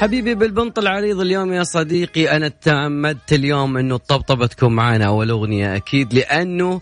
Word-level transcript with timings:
حبيبي 0.00 0.34
بالبنط 0.34 0.78
العريض 0.78 1.20
اليوم 1.20 1.52
يا 1.52 1.62
صديقي 1.62 2.36
أنا 2.36 2.48
تعمدت 2.48 3.32
اليوم 3.32 3.76
إنه 3.76 3.94
الطبطبه 3.94 4.46
تكون 4.46 4.72
معنا 4.72 5.06
اول 5.06 5.30
اغنيه 5.30 5.76
أكيد 5.76 6.14
لأنه 6.14 6.80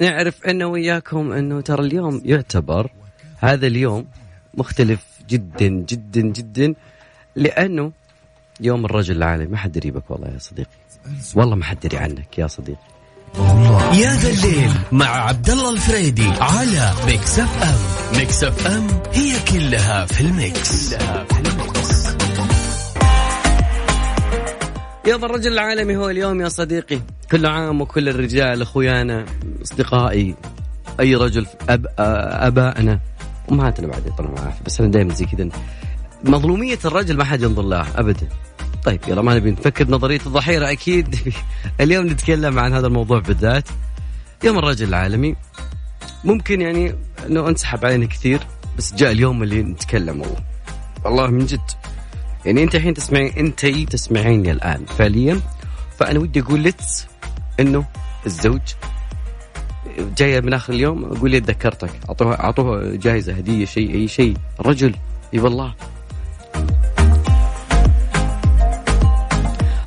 نعرف 0.00 0.44
انه 0.44 0.66
وياكم 0.66 1.32
إنه 1.32 1.60
ترى 1.60 1.86
اليوم 1.86 2.22
يعتبر 2.24 2.90
هذا 3.38 3.66
اليوم 3.66 4.06
مختلف 4.54 5.00
جدا 5.28 5.68
جدا 5.68 6.20
جدا 6.20 6.74
لأنه 7.36 7.92
يوم 8.60 8.84
الرجل 8.84 9.16
العالمي. 9.16 9.46
ما 9.46 9.56
حد 9.56 9.76
يريبك 9.76 10.10
والله 10.10 10.28
يا 10.28 10.38
صديقي. 10.38 10.70
والله 11.34 11.56
ما 11.56 11.64
حد 11.64 11.84
يدري 11.84 11.98
عنك 11.98 12.38
يا 12.38 12.46
صديقي. 12.46 12.92
يا 13.94 14.10
ذا 14.10 14.30
الليل 14.30 14.70
مع 14.92 15.06
عبد 15.06 15.50
الله 15.50 15.70
الفريدي 15.70 16.28
على 16.40 16.92
Mix 17.06 17.38
FM 17.38 18.18
Mix 18.18 18.44
FM 18.44 18.86
هي 19.12 19.32
كلها 19.52 20.06
في 20.06 20.20
ال 20.20 20.35
mix, 20.35 20.94
كلها 20.94 21.24
في 21.24 21.38
ال 21.38 21.51
mix. 21.51 22.01
يوم 25.06 25.24
الرجل 25.24 25.52
العالمي 25.52 25.96
هو 25.96 26.10
اليوم 26.10 26.40
يا 26.40 26.48
صديقي. 26.48 27.00
كل 27.30 27.46
عام 27.46 27.80
وكل 27.80 28.08
الرجال 28.08 28.62
أخويانا 28.62 29.24
أصدقائي 29.62 30.34
أي 31.00 31.14
رجل 31.14 31.46
أب 31.68 31.86
أبائنا. 31.98 33.00
امهاتنا 33.52 33.86
بعد 33.86 34.06
يطلعوا 34.06 34.38
العافيه 34.38 34.64
بس 34.64 34.80
أنا 34.80 34.90
دائما 34.90 35.14
زي 35.14 35.24
كذا. 35.24 35.48
مظلومية 36.24 36.78
الرجل 36.84 37.16
ما 37.16 37.24
حد 37.24 37.42
ينظر 37.42 37.62
لها 37.62 37.86
ابدا. 37.96 38.28
طيب 38.84 39.00
يلا 39.08 39.22
ما 39.22 39.34
نبي 39.34 39.50
نفكر 39.50 39.90
نظرية 39.90 40.20
الضحية 40.26 40.70
أكيد. 40.70 41.16
اليوم 41.80 42.06
نتكلم 42.06 42.58
عن 42.58 42.72
هذا 42.72 42.86
الموضوع 42.86 43.18
بالذات. 43.18 43.68
يوم 44.44 44.58
الرجل 44.58 44.88
العالمي. 44.88 45.36
ممكن 46.24 46.60
يعني 46.60 46.94
إنه 47.26 47.48
أنسحب 47.48 47.84
علينا 47.84 48.06
كثير 48.06 48.40
بس 48.78 48.94
جاء 48.94 49.12
اليوم 49.12 49.42
اللي 49.42 49.62
نتكلم 49.62 50.20
والله 50.20 50.40
والله 51.04 51.26
من 51.26 51.46
جد. 51.46 51.70
يعني 52.46 52.62
أنت 52.62 52.74
الحين 52.74 52.94
تسمعين 52.94 53.32
أنت 53.38 53.66
تسمعيني 53.66 54.50
الآن 54.50 54.84
فعليا. 54.84 55.40
فأنا 55.98 56.18
ودي 56.18 56.40
أقول 56.40 56.64
لك 56.64 56.76
إنه 57.60 57.84
الزوج 58.26 58.60
جاية 60.16 60.40
من 60.40 60.54
آخر 60.54 60.72
اليوم 60.72 61.04
أقول 61.04 61.30
لي 61.30 61.40
تذكرتك 61.40 61.90
اعطوها 62.08 62.40
أعطوها 62.40 62.96
جائزه 62.96 63.32
هدية 63.32 63.64
شيء 63.64 63.94
أي 63.94 64.08
شيء. 64.08 64.36
رجل. 64.60 64.94
إي 65.34 65.40
والله. 65.40 65.74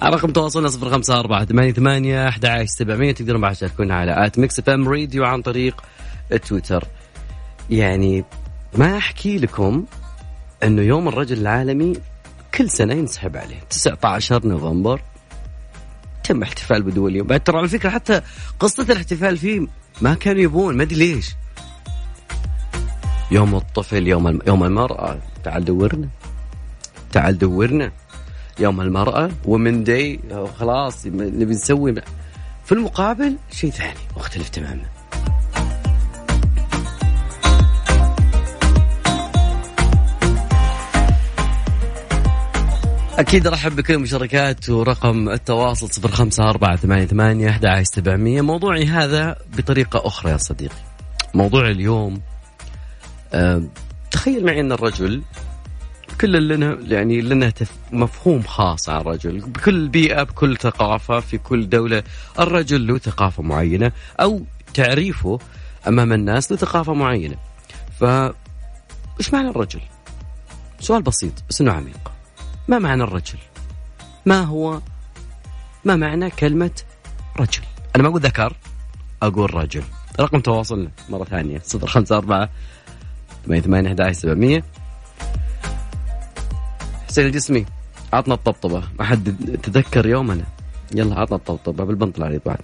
رقم 0.03 0.31
تواصلنا 0.31 0.69
صفر 0.69 0.89
خمسة 0.89 1.19
أربعة 1.19 1.45
ثمانية 1.45 1.71
ثمانية 1.71 2.27
أحد 2.27 2.45
عشر 2.45 2.65
سبعمية. 2.65 3.11
تقدرون 3.11 3.41
بعد 3.41 3.55
تشاركونا 3.55 3.95
على 3.95 4.25
at 4.25 4.39
Mix 4.39 4.59
FM 4.59 4.89
Radio 4.89 5.25
عن 5.25 5.41
طريق 5.41 5.83
تويتر. 6.47 6.83
يعني 7.69 8.23
ما 8.77 8.97
أحكي 8.97 9.37
لكم 9.37 9.85
أنه 10.63 10.81
يوم 10.81 11.07
الرجل 11.07 11.37
العالمي 11.37 11.93
كل 12.57 12.69
سنة 12.69 12.93
ينسحب 12.93 13.37
عليه. 13.37 13.59
19 13.69 14.47
نوفمبر. 14.47 15.01
تم 16.23 16.43
احتفال 16.43 16.83
بدول 16.83 17.11
اليوم. 17.11 17.27
بعد 17.27 17.39
ترى 17.39 17.57
على 17.57 17.67
فكرة 17.67 17.89
حتى 17.89 18.21
قصة 18.59 18.83
الاحتفال 18.83 19.37
فيه 19.37 19.67
ما 20.01 20.13
كانوا 20.13 20.41
يبون 20.41 20.77
ما 20.77 20.83
أدري 20.83 20.95
ليش. 20.95 21.35
يوم 23.31 23.55
الطفل 23.55 24.07
يوم 24.07 24.27
الم... 24.27 24.39
يوم 24.47 24.63
المرأة. 24.63 25.19
تعال 25.43 25.65
دورنا. 25.65 26.07
تعال 27.11 27.37
دورنا. 27.37 27.91
يوم 28.59 28.81
المرأة. 28.81 29.31
ومن 29.45 29.83
داي 29.83 30.19
خلاص 30.59 31.05
نبي 31.05 31.53
نسوي. 31.53 31.95
في 32.65 32.71
المقابل 32.71 33.37
شيء 33.51 33.71
ثاني 33.71 33.99
مختلف 34.17 34.49
تماما. 34.49 34.94
أكيد 43.19 43.47
أرحب 43.47 43.75
بكل 43.75 43.93
المشاركات 43.93 44.69
ورقم 44.69 45.29
التواصل 45.29 45.89
صفر 45.89 46.07
خمسة 46.07 46.49
أربعة 46.49 46.75
ثمانية 46.75 47.05
ثمانية 47.05 47.49
أحد 47.49 47.83
سبعمية. 47.83 48.41
موضوعي 48.41 48.85
هذا 48.85 49.35
بطريقة 49.57 50.07
أخرى 50.07 50.31
يا 50.31 50.37
صديقي. 50.37 50.75
موضوع 51.33 51.67
اليوم 51.67 52.21
تخيل 54.11 54.45
معي 54.45 54.59
أن 54.59 54.71
الرجل 54.71 55.21
كل 56.21 56.47
لنا 56.47 56.77
يعني 56.81 57.21
لنا 57.21 57.53
مفهوم 57.91 58.43
خاص 58.43 58.89
عن 58.89 59.01
الرجل. 59.01 59.39
بكل 59.39 59.87
بيئة 59.87 60.23
بكل 60.23 60.57
ثقافة 60.57 61.19
في 61.19 61.37
كل 61.37 61.69
دولة 61.69 62.03
الرجل 62.39 62.87
له 62.87 62.97
ثقافة 62.97 63.43
معينة 63.43 63.91
أو 64.19 64.41
تعريفه 64.73 65.39
أمام 65.87 66.13
الناس 66.13 66.51
لثقافة 66.51 66.93
معينة. 66.93 67.35
ف 67.99 68.03
إيش 69.19 69.33
معنى 69.33 69.49
الرجل؟ 69.49 69.81
سؤال 70.79 71.01
بسيط 71.01 71.33
بس 71.49 71.61
إنه 71.61 71.71
عميق. 71.71 72.14
ما 72.67 72.79
معنى 72.79 73.03
الرجل؟ 73.03 73.37
ما 74.25 74.41
هو؟ 74.41 74.81
ما 75.85 75.95
معنى 75.95 76.29
كلمة 76.29 76.71
رجل؟ 77.39 77.61
أنا 77.95 78.03
ما 78.03 78.09
أقول 78.09 78.21
ذكر 78.21 78.53
أقول 79.23 79.53
رجل. 79.53 79.83
رقم 80.19 80.39
تواصلنا 80.39 80.91
مرة 81.09 81.23
ثانية 81.23 81.61
صفر 81.65 81.87
خمسة 81.87 82.17
أربعة 82.17 82.49
ثمانية 83.45 83.61
ثمانية 83.61 83.95
أحد 84.03 84.11
سبعمية. 84.11 84.63
حسين 87.07 87.25
الجسمي 87.25 87.65
عطنا 88.13 88.33
الطبطبة. 88.33 88.83
ما 88.99 89.05
حد 89.05 89.57
تذكر 89.63 90.05
يومنا؟ 90.05 90.43
يلا 90.95 91.19
عطنا 91.19 91.37
الطبطبة 91.37 91.83
بالبنط 91.83 92.17
العريض 92.17 92.41
بعد 92.45 92.59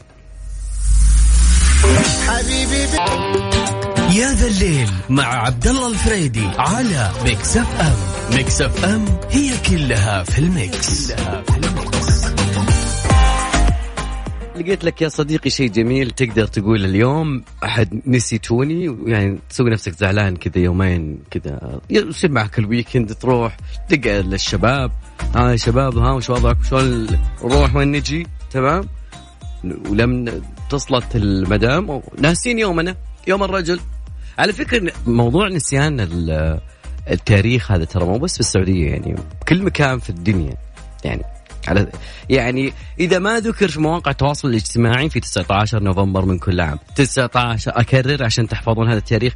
حبيبي 2.27 2.81
يا 4.19 4.33
ذا 4.33 4.47
الليل 4.47 4.89
مع 5.09 5.23
عبد 5.23 5.67
الله 5.67 5.87
الفريدي 5.87 6.47
على 6.57 7.11
Mix 7.23 7.57
FM 7.57 8.10
Mix 8.35 8.61
FM 8.61 9.05
هي 9.29 9.51
كلها 9.69 10.23
في 10.23 10.39
ال 10.39 10.54
mix, 10.54 11.11
كلها 11.11 11.41
في 11.41 11.57
ال 11.57 11.72
mix. 11.72 12.31
لقيت 14.55 14.83
لك 14.83 15.01
يا 15.01 15.09
صديقي 15.09 15.49
شيء 15.49 15.69
جميل 15.69 16.11
تقدر 16.11 16.47
تقول 16.47 16.85
اليوم. 16.85 17.43
أحد 17.63 18.01
نسيتوني 18.07 18.97
يعني 19.05 19.39
تسوي 19.49 19.69
نفسك 19.69 19.93
زعلان 19.93 20.35
كذا 20.35 20.63
يومين 20.63 21.19
كذا. 21.31 21.79
يصير 21.89 22.31
معك 22.31 22.59
الويكند 22.59 23.13
تروح 23.13 23.57
تقعد 23.89 24.25
للشباب. 24.25 24.91
ها 25.35 25.51
يا 25.51 25.55
شباب 25.55 25.97
ها 25.97 26.11
وش 26.11 26.29
وضعك؟ 26.29 26.57
شلون 26.69 27.07
نروح؟ 27.43 27.75
وين 27.75 27.91
نجي؟ 27.91 28.27
تمام؟ 28.51 28.83
ولم 29.89 30.41
تصلت 30.69 31.15
المدام. 31.15 32.01
ناسين 32.17 32.59
يومنا 32.59 32.95
يوم 33.27 33.43
الرجل. 33.43 33.79
على 34.39 34.53
فكرة 34.53 34.91
موضوع 35.07 35.47
نسيان 35.47 35.99
التاريخ 37.09 37.71
هذا 37.71 37.85
ترى 37.85 38.05
مو 38.05 38.17
بس 38.17 38.33
في 38.33 38.39
السعودية 38.39 38.89
يعني 38.89 39.15
كل 39.47 39.63
مكان 39.63 39.99
في 39.99 40.09
الدنيا 40.09 40.57
يعني 41.03 41.23
على 41.67 41.87
يعني 42.29 42.73
إذا 42.99 43.19
ما 43.19 43.39
ذكر 43.39 43.67
في 43.67 43.79
مواقع 43.79 44.11
التواصل 44.11 44.49
الاجتماعي 44.49 45.09
في 45.09 45.19
19 45.19 45.83
نوفمبر 45.83 46.25
من 46.25 46.39
كل 46.39 46.61
عام. 46.61 46.79
19 46.95 47.71
أكرر 47.75 48.23
عشان 48.23 48.47
تحفظون 48.47 48.89
هذا 48.89 48.97
التاريخ. 48.97 49.33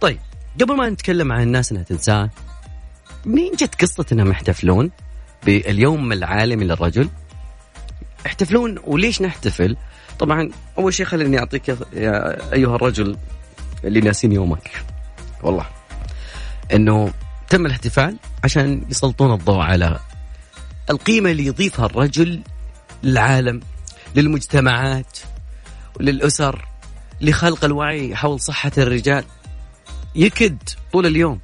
طيب 0.00 0.18
قبل 0.60 0.76
ما 0.76 0.88
نتكلم 0.88 1.32
عن 1.32 1.42
الناس 1.42 1.72
إنها 1.72 1.82
تنساه 1.82 2.30
منين 3.24 3.52
جت 3.52 3.82
قصة 3.82 4.06
إنهم 4.12 4.30
يحتفلون 4.30 4.90
باليوم 5.46 6.12
العالمي 6.12 6.64
للرجل؟ 6.64 7.08
يحتفلون 8.26 8.78
وليش 8.84 9.22
نحتفل؟ 9.22 9.76
طبعا 10.18 10.50
أول 10.78 10.94
شيء 10.94 11.06
خليني 11.06 11.38
أعطيك 11.38 11.68
يا 11.68 12.52
أيها 12.52 12.76
الرجل 12.76 13.16
اللي 13.84 14.00
ناسين 14.00 14.32
يومك. 14.32 14.70
والله. 15.42 15.66
إنه 16.74 17.12
تم 17.48 17.66
الاحتفال 17.66 18.16
عشان 18.44 18.84
يسلطون 18.90 19.32
الضوء 19.32 19.60
على 19.60 19.98
القيمة 20.90 21.30
اللي 21.30 21.46
يضيفها 21.46 21.86
الرجل 21.86 22.40
للعالم 23.02 23.60
للمجتمعات 24.14 25.18
وللأسر 26.00 26.64
لخلق 27.20 27.64
الوعي 27.64 28.16
حول 28.16 28.40
صحة 28.40 28.72
الرجال. 28.78 29.24
يكد 30.14 30.58
طول 30.92 31.06
اليوم. 31.06 31.40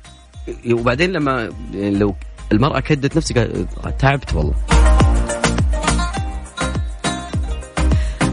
وبعدين 0.71 1.13
لما 1.13 1.53
لو 1.73 2.15
المرأة 2.53 2.81
كدت 2.81 3.17
نفسها 3.17 3.49
تعبت 3.99 4.35
والله. 4.35 4.55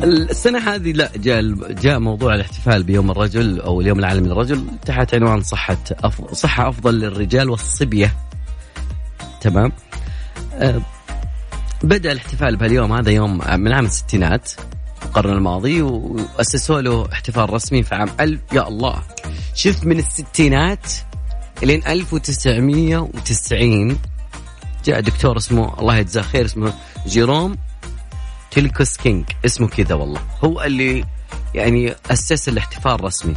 السنة 0.03 0.59
هذه 0.59 0.91
لا 0.91 1.11
جاء 1.15 1.41
جاء 1.71 1.99
موضوع 1.99 2.35
الاحتفال 2.35 2.83
بيوم 2.83 3.11
الرجل 3.11 3.61
أو 3.61 3.81
اليوم 3.81 3.99
العالمي 3.99 4.27
للرجل. 4.27 4.65
تحت 4.85 5.13
عنوان 5.13 5.41
صحة 5.41 5.77
أفضل 5.91 6.35
صحة 6.35 6.69
أفضل 6.69 6.99
للرجال 6.99 7.49
والصبية. 7.49 8.15
تمام؟ 9.41 9.71
أه 10.53 10.81
بدأ 11.83 12.11
الاحتفال 12.11 12.55
بهاليوم 12.55 12.93
هذا 12.93 13.11
يوم 13.11 13.37
من 13.37 13.73
عام 13.73 13.85
الستينات 13.85 14.51
القرن 15.05 15.33
الماضي 15.33 15.81
وأسسوا 15.81 16.81
له 16.81 17.07
احتفال 17.13 17.53
رسمي 17.53 17.83
في 17.83 17.95
عام 17.95 18.09
ألف 18.19 18.41
يا 18.53 18.67
الله. 18.67 19.03
شفت 19.55 19.85
من 19.85 19.99
الستينات 19.99 20.93
لين 21.63 21.87
1990 21.87 23.97
جاء 24.85 24.99
دكتور 24.99 25.37
اسمه 25.37 25.79
الله 25.79 25.97
يجزاه 25.97 26.21
خير 26.21 26.45
اسمه 26.45 26.73
جيروم 27.07 27.55
تيلكوس 28.51 28.97
كينج 28.97 29.25
اسمه 29.45 29.67
كذا 29.67 29.95
والله. 29.95 30.21
هو 30.43 30.61
اللي 30.61 31.05
يعني 31.55 31.95
أسس 32.11 32.49
الاحتفال 32.49 32.91
الرسمي. 32.91 33.33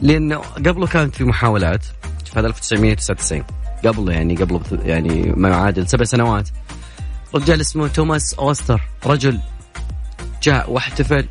لأنه 0.00 0.36
قبله 0.36 0.86
كانت 0.86 1.14
في 1.14 1.24
محاولات 1.24 1.84
في 2.24 2.38
هذا 2.40 2.46
1999 2.46 3.44
قبله 3.84 4.12
يعني 4.12 4.36
قبله 4.36 4.60
يعني 4.72 5.32
ما 5.36 5.48
يعادل 5.48 5.88
سبع 5.88 6.04
سنوات. 6.04 6.48
رجال 7.34 7.60
اسمه 7.60 7.88
توماس 7.88 8.34
أوستر. 8.34 8.82
رجل 9.06 9.40
جاء 10.42 10.70
واحتفل 10.72 11.28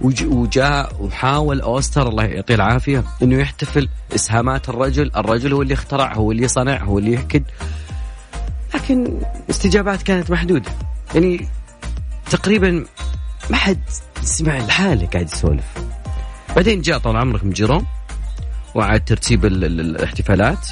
وجاء 0.00 0.96
وحاول 1.00 1.60
أوستر 1.60 2.08
الله 2.08 2.24
يعطيه 2.24 2.54
العافية 2.54 3.04
إنه 3.22 3.40
يحتفل. 3.40 3.88
إسهامات 4.14 4.68
الرجل، 4.68 5.10
الرجل 5.16 5.52
هو 5.52 5.62
اللي 5.62 5.74
اخترع 5.74 6.14
هو 6.14 6.32
اللي 6.32 6.48
صنع 6.48 6.84
هو 6.84 6.98
اللي 6.98 7.12
يحكد 7.12 7.42
لكن 8.74 9.20
استجابات 9.50 10.02
كانت 10.02 10.30
محدودة. 10.30 10.70
يعني 11.14 11.48
تقريبا 12.30 12.84
ما 13.50 13.56
حد 13.56 13.80
سمع 14.22 14.56
الحالة 14.56 15.06
قاعد 15.06 15.32
يسولف. 15.32 15.64
بعدين 16.56 16.80
جاء 16.80 16.98
طال 16.98 17.16
عمرك 17.16 17.44
من 17.44 17.50
جيروم 17.50 17.86
وعاد 18.74 19.04
ترتيب 19.04 19.44
الاحتفالات 19.44 20.68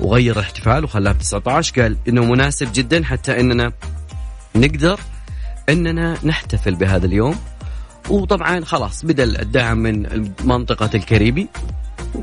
وغير 0.00 0.36
الاحتفال 0.36 0.84
وخلاه 0.84 1.12
ب 1.12 1.18
19 1.18 1.82
قال 1.82 1.96
إنه 2.08 2.24
مناسب 2.24 2.68
جدا 2.74 3.04
حتى 3.04 3.40
إننا 3.40 3.72
نقدر 4.56 5.00
إننا 5.68 6.16
نحتفل 6.24 6.74
بهذا 6.74 7.06
اليوم. 7.06 7.36
وطبعا 8.08 8.64
خلاص 8.64 9.04
بدأ 9.04 9.24
الدعم 9.24 9.78
من 9.78 10.30
منطقة 10.44 10.90
الكاريبي. 10.94 11.48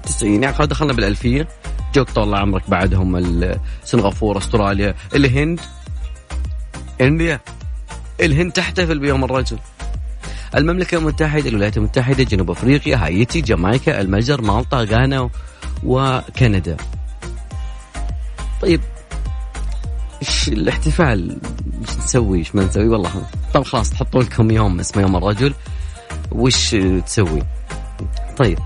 90 0.03 0.43
يعني 0.43 0.67
دخلنا 0.67 0.93
بالألفية. 0.93 1.47
جوك 1.95 2.09
طال 2.09 2.35
عمرك 2.35 2.69
بعدهم 2.69 3.37
سنغافورة 3.83 4.37
أستراليا 4.37 4.95
الهند. 5.15 5.59
انديا 7.01 7.39
الهند 8.21 8.51
تحتفل 8.51 8.99
بيوم 8.99 9.23
الرجل. 9.23 9.57
المملكة 10.55 10.97
المتحدة 10.97 11.49
الولايات 11.49 11.77
المتحدة 11.77 12.23
جنوب 12.23 12.51
أفريقيا 12.51 13.05
هايتي 13.05 13.41
جامايكا 13.41 14.01
المجر 14.01 14.41
مالطا 14.41 14.83
غانا 14.83 15.29
وكندا. 15.83 16.77
طيب 18.61 18.81
إيش 20.21 20.47
الاحتفال؟ 20.47 21.37
إيش 21.81 21.97
نسوي 21.97 22.37
إيش 22.37 22.55
ما 22.55 22.63
نسوي؟ 22.63 22.87
والله 22.87 23.23
طب 23.53 23.63
خلاص 23.63 23.89
تحطوا 23.89 24.23
لكم 24.23 24.51
يوم 24.51 24.79
اسمه 24.79 25.01
يوم 25.01 25.15
الرجل. 25.15 25.53
وش 26.31 26.75
تسوي؟ 27.05 27.41
طيب 28.37 28.59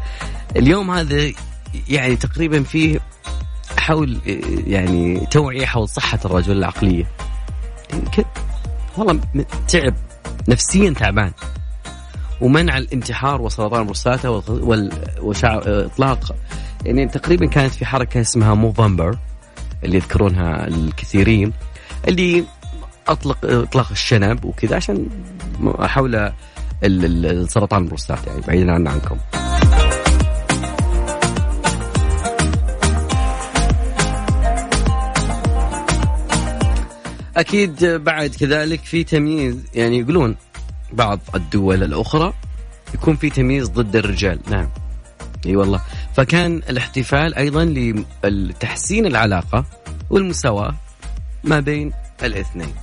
اليوم 0.56 0.91
هذا 0.91 1.31
يعني 1.89 2.15
تقريبا 2.15 2.63
فيه 2.63 3.00
حول 3.77 4.19
يعني 4.68 5.25
توعية 5.31 5.65
حول 5.65 5.89
صحة 5.89 6.19
الرجل 6.25 6.57
العقلية. 6.57 7.07
والله 8.98 9.19
تعب. 9.68 9.94
نفسيا 10.48 10.94
تعبان. 10.94 11.31
ومنع 12.42 12.78
الانتحار 12.78 13.42
وسرطان 13.42 13.80
البروستاتا 13.80 14.30
واطلاق 14.30 16.36
يعني 16.86 17.07
تقريبا 17.07 17.45
كانت 17.45 17.74
في 17.74 17.86
حركة 17.86 18.22
اسمها 18.22 18.54
Movember 18.53 19.18
اللي 19.84 19.98
يذكرونها 19.98 20.68
الكثيرين 20.68 21.54
اللي 22.07 22.44
اطلق 23.07 23.38
إطلاق 23.44 23.92
الشنب 23.92 24.45
وكذا 24.45 24.75
عشان 24.75 25.07
حول 25.80 26.31
السرطان 26.84 27.84
البروستاتا 27.84 28.31
يعني 28.31 28.42
بعيدا 28.42 28.72
عن 28.72 28.88
عنكم. 28.88 29.18
أكيد 37.38 37.85
بعد 37.85 38.30
كذلك 38.30 38.80
في 38.83 39.03
تمييز 39.03 39.57
يعني 39.74 40.00
يقولون 40.00 40.35
بعض 40.94 41.19
الدول 41.35 41.83
الأخرى 41.83 42.33
يكون 42.94 43.15
في 43.15 43.30
تمييز 43.30 43.69
ضد 43.69 43.95
الرجال. 43.95 44.39
نعم. 44.50 44.69
إي 45.45 45.56
والله. 45.56 45.81
فكان 46.15 46.62
الاحتفال 46.69 47.35
أيضا 47.35 47.74
لتحسين 48.24 49.06
العلاقة 49.06 49.65
والمساواة 50.09 50.75
ما 51.44 51.59
بين 51.59 51.91
الاثنين. 52.24 52.74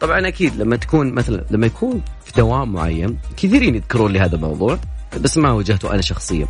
طبعا 0.00 0.28
أكيد 0.28 0.56
لما 0.56 0.76
تكون 0.76 1.12
مثلا 1.12 1.44
لما 1.50 1.66
يكون 1.66 2.02
في 2.24 2.32
دوام 2.36 2.72
معين 2.72 3.18
كثيرين 3.36 3.74
يذكرون 3.74 4.12
لي 4.12 4.20
هذا 4.20 4.36
الموضوع 4.36 4.78
بس 5.20 5.38
ما 5.38 5.52
واجهته 5.52 5.94
أنا 5.94 6.02
شخصيا. 6.02 6.48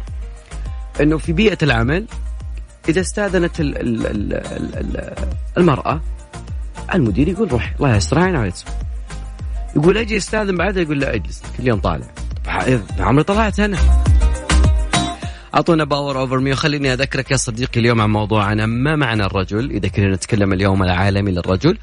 إنه 1.00 1.18
في 1.18 1.32
بيئة 1.32 1.58
العمل 1.62 2.06
إذا 2.88 3.00
استاذنت 3.00 3.60
المرأة 5.58 6.00
المدير 6.94 7.28
يقول 7.28 7.52
روح 7.52 7.74
الله 7.76 7.96
يستر 7.96 8.52
يقول 9.76 9.98
أجي 9.98 10.16
أستاذن 10.16 10.56
بعدها 10.56 10.82
يقول 10.82 11.00
لا 11.00 11.14
أجلس 11.14 11.42
كل 11.56 11.68
يوم 11.68 11.80
طالع. 11.80 12.06
عمري 12.98 13.24
طلعت 13.24 13.60
أنا. 13.60 13.78
أعطونا 15.54 15.84
power 15.84 16.18
over 16.18 16.38
me 16.38 16.52
وخليني 16.52 16.92
أذكرك 16.92 17.30
يا 17.30 17.36
صديقي 17.36 17.80
اليوم 17.80 18.00
عن 18.00 18.10
موضوعنا. 18.10 18.66
ما 18.66 18.96
معنى 18.96 19.24
الرجل؟ 19.24 19.70
إذا 19.70 19.88
كنا 19.88 20.14
نتكلم 20.14 20.52
اليوم 20.52 20.82
العالمي 20.82 21.30
للرجل. 21.30 21.78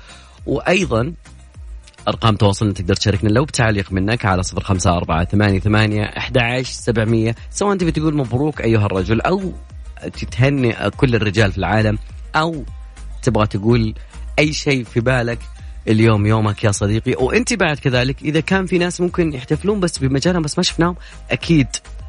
وأيضا 0.45 1.13
أرقام 2.07 2.35
تواصلنا 2.35 2.73
تقدر 2.73 2.95
تشاركنا 2.95 3.29
لو 3.29 3.45
بتعليق 3.45 3.91
منك 3.91 4.25
على 4.25 4.43
صفر 4.43 4.63
خمسة 4.63 4.97
أربعة 4.97 5.25
ثمانية 5.25 5.59
ثمانية 5.59 6.03
أحد 6.03 6.61
سبعمية. 6.61 7.35
سواء 7.51 7.77
تبي 7.77 7.91
تقول 7.91 8.15
مبروك 8.15 8.61
أيها 8.61 8.85
الرجل 8.85 9.21
أو 9.21 9.53
تتهنئ 10.03 10.89
كل 10.89 11.15
الرجال 11.15 11.51
في 11.51 11.57
العالم 11.57 11.97
أو 12.35 12.63
تبغى 13.21 13.47
تقول 13.47 13.93
أي 14.39 14.53
شيء 14.53 14.83
في 14.83 14.99
بالك 14.99 15.39
اليوم 15.87 16.25
يومك 16.25 16.63
يا 16.63 16.71
صديقي؟ 16.71 17.13
وأنت 17.23 17.53
بعد 17.53 17.79
كذلك 17.79 18.21
إذا 18.21 18.39
كان 18.39 18.65
في 18.65 18.77
ناس 18.77 19.01
ممكن 19.01 19.33
يحتفلون 19.33 19.79
بس 19.79 19.97
بمجالهم 19.97 20.41
بس 20.41 20.57
ما 20.57 20.63
شفناهم 20.63 20.95
أكيد. 21.31 21.67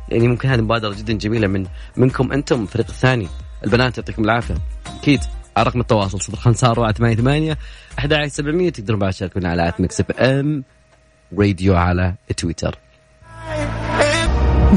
يعني 0.08 0.28
ممكن 0.28 0.48
هذه 0.48 0.60
مبادرة 0.60 0.94
جدا 0.94 1.12
جميلة 1.12 1.46
من 1.46 1.66
منكم 1.96 2.32
أنتم 2.32 2.62
الفريق 2.62 2.86
الثاني. 2.88 3.28
البنات 3.64 3.98
يعطيكم 3.98 4.24
العافية. 4.24 4.54
أكيد. 5.00 5.20
على 5.56 5.66
رقم 5.66 5.80
التواصل 5.80 6.20
صفر 6.20 6.36
خمسة 6.36 6.70
أربعة 6.70 6.92
ثمانية 6.92 7.16
ثمانية 7.16 7.58
أحد 7.98 8.12
عشر 8.12 8.28
سبعمية 8.28 8.70
تقدرون 8.70 8.98
بعد 8.98 9.12
تشاركونا 9.12 9.48
على 9.48 9.68
at 9.68 9.80
Mix 9.80 10.02
FM 10.20 10.64
Radio 11.38 11.76
على 11.76 12.14
تويتر 12.36 12.78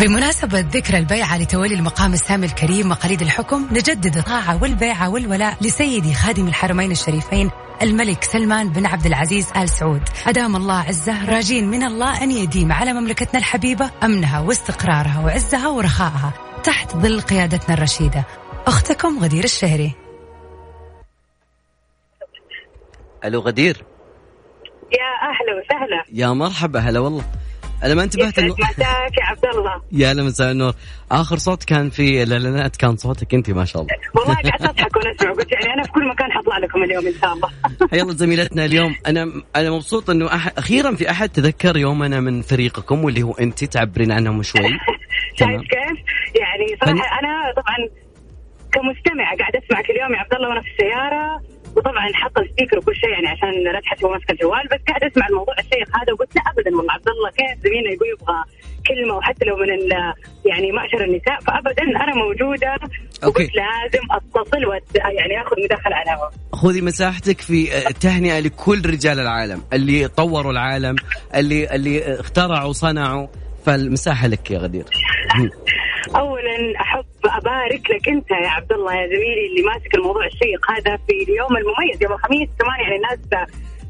بمناسبة 0.02 0.60
ذكرى 0.60 0.98
البيعة 0.98 1.38
لتولي 1.38 1.76
المقام 1.76 2.14
السامي 2.14 2.46
الكريم 2.46 2.90
مقاليد 2.90 3.22
الحكم 3.22 3.68
نجدد 3.72 4.18
الطاعة 4.18 4.64
والبيعة 4.64 5.10
والولاء 5.10 5.58
لسيدي 5.62 6.14
خادم 6.14 6.48
الحرمين 6.48 6.92
الشريفين 6.92 7.52
الملك 7.82 8.24
سلمان 8.24 8.70
بن 8.70 8.86
عبد 8.86 9.06
العزيز 9.06 9.52
آل 9.58 9.70
سعود. 9.70 10.02
أدام 10.28 10.56
الله 10.56 10.80
عزه 10.80 11.26
راجين 11.26 11.70
من 11.70 11.84
الله 11.84 12.24
أن 12.24 12.32
يديم 12.32 12.72
على 12.72 12.94
مملكتنا 12.94 13.40
الحبيبة 13.40 13.92
أمنها 14.04 14.40
واستقرارها 14.40 15.26
وعزها 15.26 15.68
ورخائها 15.68 16.34
تحت 16.64 16.98
ظل 16.98 17.22
قيادتنا 17.22 17.76
الرشيدة. 17.76 18.26
أختكم 18.68 19.20
غدير 19.20 19.44
الشهري. 19.44 19.92
ألو 23.26 23.40
غدير. 23.40 23.86
يا 24.92 25.12
أهلا 25.30 25.62
وسهلا. 25.62 26.04
يا 26.14 26.28
مرحبا 26.28 26.80
هلا 26.80 27.00
والله. 27.00 27.24
أنا 27.84 27.94
ما 27.96 28.04
انتبهت 28.04 28.40
انه 28.40 28.56
مساك 28.60 29.18
يا 29.18 29.24
عبد 29.24 29.46
الله. 29.46 29.82
يا 30.02 30.12
هلا 30.12 30.24
مساء 30.24 30.52
النور 30.52 30.74
آخر 31.12 31.38
صوت 31.38 31.64
كان 31.64 31.90
في 31.90 32.24
الإعلانات 32.24 32.76
كان 32.76 32.96
صوتك 32.96 33.34
أنت 33.34 33.50
ما 33.50 33.66
شاء 33.66 33.82
الله. 33.82 33.94
والله 34.16 34.34
قاعد 34.34 34.62
أضحك 34.70 34.96
وأنا 34.96 35.12
أسمع 35.12 35.32
قلت 35.32 35.52
يعني 35.52 35.74
أنا 35.74 35.84
في 35.84 35.92
كل 35.92 36.08
مكان 36.08 36.32
حطلع 36.32 36.58
لكم 36.58 36.84
اليوم 36.84 37.08
إن 37.08 37.14
شاء 37.22 37.34
الله. 37.34 37.50
الله 37.94 38.14
زميلتنا 38.14 38.66
اليوم 38.66 38.96
أنا 39.08 39.44
أنا 39.56 39.72
مبسوط 39.72 40.10
إنه 40.10 40.28
أح... 40.36 40.48
أخيرا 40.58 40.96
في 40.96 41.12
أحد 41.12 41.30
تذكر 41.30 41.78
يومنا 41.78 42.20
من 42.20 42.42
فريقكم 42.42 43.04
واللي 43.04 43.24
هو 43.24 43.32
أنت 43.32 43.64
تعبرين 43.64 44.12
عنهم 44.12 44.44
شوي. 44.44 44.62
شايف 45.36 45.62
كيف؟ 45.62 45.98
يعني 46.42 46.78
صراحة 46.82 47.20
أنا 47.20 47.54
طبعا 47.56 47.78
كمستمع 48.74 49.36
قاعد 49.40 49.56
أسمعك 49.56 49.90
اليوم 49.90 50.14
يا 50.14 50.20
عبد 50.20 50.34
الله 50.34 50.50
وأنا 50.50 50.62
في 50.62 50.68
السيارة. 50.68 51.42
وطبعا 51.82 52.08
حط 52.14 52.38
السبيكر 52.38 52.78
وكل 52.78 52.96
شيء 52.96 53.10
يعني 53.10 53.28
عشان 53.28 53.50
لا 53.64 53.82
هو 54.04 54.12
ماسك 54.14 54.32
الجوال 54.32 54.68
بس 54.72 54.80
قاعد 54.88 55.04
أسمع 55.04 55.28
الموضوع 55.28 55.56
الشيخ 55.60 55.88
هذا 56.02 56.14
وقلت 56.14 56.36
لا 56.36 56.42
ابدا 56.52 56.78
والله. 56.78 56.94
عبد 56.94 57.08
الله 57.10 57.30
كيف 57.30 57.64
زميلنا 57.64 57.92
يقول 57.92 58.08
يبغى 58.08 58.44
كلمة 58.88 59.16
وحتى 59.16 59.46
لو 59.46 59.56
من 59.56 59.68
يعني 60.46 60.72
معشر 60.72 61.04
النساء 61.04 61.40
فابدا 61.40 61.84
أنا 61.84 62.16
موجودة 62.16 62.76
وقلت 63.24 63.50
لازم 63.56 64.06
أتصل 64.12 64.64
يعني 65.18 65.42
آخذ 65.42 65.56
مداخلة 65.64 65.96
على 65.96 66.04
الهواء 66.04 66.32
خذي 66.54 66.82
مساحتك 66.82 67.42
في 67.42 67.70
تهنئة 68.02 68.40
لكل 68.40 68.82
رجال 68.86 69.20
العالم 69.20 69.64
اللي 69.74 70.08
طوروا 70.08 70.52
العالم 70.52 70.96
اللي 71.36 71.76
اللي 71.76 72.20
اخترعوا 72.20 72.70
وصنعوا 72.70 73.28
فالمساحة 73.66 74.28
لك 74.28 74.52
يا 74.52 74.60
غدير. 74.60 74.86
اولا 76.16 76.82
أحب 76.82 77.06
أبارك 77.26 77.92
لك 77.92 78.10
أنت 78.10 78.32
يا 78.32 78.50
عبد 78.50 78.74
الله 78.74 78.96
يا 78.96 79.08
زميلي 79.08 79.48
اللي 79.48 79.62
ماسك 79.64 79.96
الموضوع 79.96 80.26
الشيق 80.26 80.72
هذا 80.72 80.98
في 81.08 81.24
اليوم 81.24 81.58
المميز 81.58 82.04
يوم 82.04 82.14
الخميس. 82.14 82.50
كمان 82.60 82.80
يعني 82.80 82.96
الناس 82.96 83.20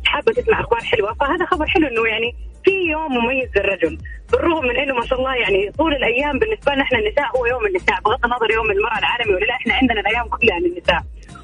حابة 0.06 0.32
تسمع 0.34 0.60
أخبار 0.60 0.80
حلوة 0.80 1.14
فهذا 1.14 1.46
خبر 1.46 1.66
حلو 1.68 1.88
إنه 1.88 2.08
يعني 2.08 2.36
في 2.66 2.72
يوم 2.72 3.14
مميز 3.18 3.50
للرجل 3.56 3.98
بالرغم 4.32 4.68
من 4.68 4.78
إنه 4.78 4.94
ما 4.94 5.06
شاء 5.06 5.20
الله 5.20 5.36
يعني 5.36 5.72
طول 5.72 5.94
الأيام 5.94 6.40
بالنسبة 6.40 6.74
لنا 6.74 6.84
إحنا 6.84 7.00
النساء 7.00 7.38
هو 7.38 7.46
يوم 7.46 7.66
النساء 7.66 8.02
بغض 8.06 8.26
النظر 8.26 8.52
يوم 8.52 8.72
المرأة 8.72 9.00
العالمي 9.00 9.34
ولا 9.36 9.46
لا 9.46 9.54
إحنا 9.54 9.74
عندنا 9.74 10.00
الأيام 10.00 10.28
كلها 10.28 10.60
للنساء 10.60 11.02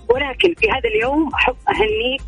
ولكن 0.09 0.53
في 0.53 0.71
هذا 0.71 0.89
اليوم 0.89 1.29
أحب 1.33 1.55
أهنيك 1.69 2.21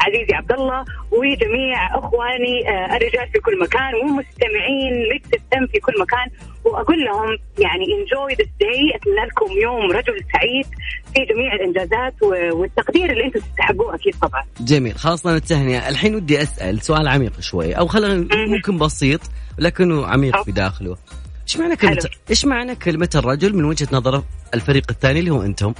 عزيزي 0.00 0.34
عبد 0.34 0.52
الله 0.52 0.84
وجميع 1.12 1.98
إخواني 1.98 2.68
آه، 2.68 2.96
الرجال 2.96 3.28
في 3.32 3.38
كل 3.38 3.58
مكان 3.60 3.94
ومستمعين 3.94 5.08
Mix 5.08 5.28
في 5.72 5.80
كل 5.80 6.00
مكان. 6.00 6.26
وأقول 6.70 7.04
لهم 7.04 7.38
يعني 7.58 7.84
enjoy 7.84 8.32
this 8.32 8.50
day 8.60 8.96
أتمنى 8.96 9.26
لكم 9.26 9.60
يوم 9.62 9.90
رجل 9.92 10.24
سعيد 10.32 10.66
في 11.14 11.24
جميع 11.24 11.54
الإنجازات 11.54 12.22
والتقدير 12.52 13.10
اللي 13.12 13.24
أنتم 13.24 13.40
تستحقوه 13.40 13.94
أكيد 13.94 14.14
طبعا. 14.22 14.42
جميل 14.60 14.94
خلصنا 14.94 15.36
التهنئة، 15.36 15.88
الحين 15.88 16.14
ودي 16.14 16.42
أسأل 16.42 16.82
سؤال 16.82 17.08
عميق 17.08 17.40
شوي 17.40 17.72
أو 17.72 17.86
خلينا 17.86 18.26
ممكن 18.46 18.78
بسيط 18.78 19.20
لكنه 19.58 20.06
عميق 20.06 20.42
في 20.42 20.52
داخله. 20.52 20.96
إيش 21.42 21.56
معنى 21.56 21.76
كلمة 21.76 22.08
إيش 22.30 22.44
معنى 22.44 22.74
كلمة 22.74 23.10
الرجل 23.14 23.56
من 23.56 23.64
وجهة 23.64 23.88
نظر 23.92 24.22
الفريق 24.54 24.84
الثاني 24.90 25.20
اللي 25.20 25.30
هو 25.30 25.42
أنتم؟ 25.42 25.74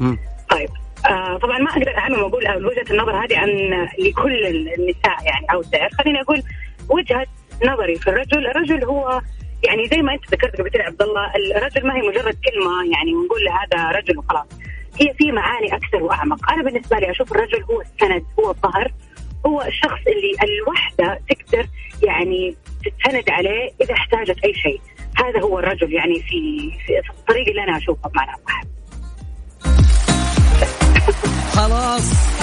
مم. 0.00 0.18
طيب 0.50 0.68
آه 1.10 1.38
طبعا 1.38 1.58
ما 1.58 1.70
أقدر 1.70 1.98
اعمم 1.98 2.22
وأقول 2.22 2.66
وجهة 2.66 2.90
النظر 2.90 3.24
هذه 3.24 3.38
عن 3.38 3.48
لكل 3.98 4.46
النساء 4.46 5.24
يعني 5.24 5.46
أو 5.52 5.60
الدائر 5.60 5.88
خليني 5.98 6.20
أقول 6.20 6.42
وجهة 6.88 7.26
نظري 7.64 7.96
في 7.96 8.10
الرجل 8.10 8.46
الرجل 8.46 8.84
هو 8.84 9.20
يعني 9.64 9.88
زي 9.88 9.96
ما 9.96 10.12
انت 10.14 10.30
ذكرت 10.30 10.56
قبل 10.60 10.68
كده 10.70 10.82
عبد 10.82 11.02
الله 11.02 11.32
الرجل 11.56 11.86
ما 11.86 11.94
هي 11.96 12.08
مجرد 12.08 12.36
كلمة 12.44 12.92
يعني 12.92 13.14
ونقول 13.14 13.48
هذا 13.48 13.88
رجل 13.88 14.18
وخلاص. 14.18 14.46
هي 15.00 15.14
في 15.14 15.32
معاني 15.32 15.76
أكثر 15.76 16.02
وأعمق. 16.02 16.52
أنا 16.52 16.62
بالنسبة 16.62 16.98
لي 16.98 17.10
أشوف 17.10 17.32
الرجل 17.32 17.62
هو 17.62 17.80
السند 17.80 18.24
هو 18.38 18.50
الظهر 18.50 18.92
هو 19.46 19.62
الشخص 19.62 20.00
اللي 20.06 20.32
الوحدة 20.42 21.20
تقدر 21.28 21.66
يعني 22.02 22.56
تتسند 22.84 23.30
عليه 23.30 23.70
إذا 23.80 23.94
احتاجت 23.94 24.44
أي 24.44 24.54
شيء. 24.54 24.80
هذا 25.16 25.40
هو 25.40 25.58
الرجل 25.58 25.92
يعني 25.92 26.14
في 26.14 26.70
في 26.86 27.10
الطريق 27.18 27.48
اللي 27.48 27.62
أنا 27.64 27.76
أشوفه 27.76 28.08
بمعنى 28.08 28.30
أصح. 28.30 28.60
خلاص. 31.54 32.39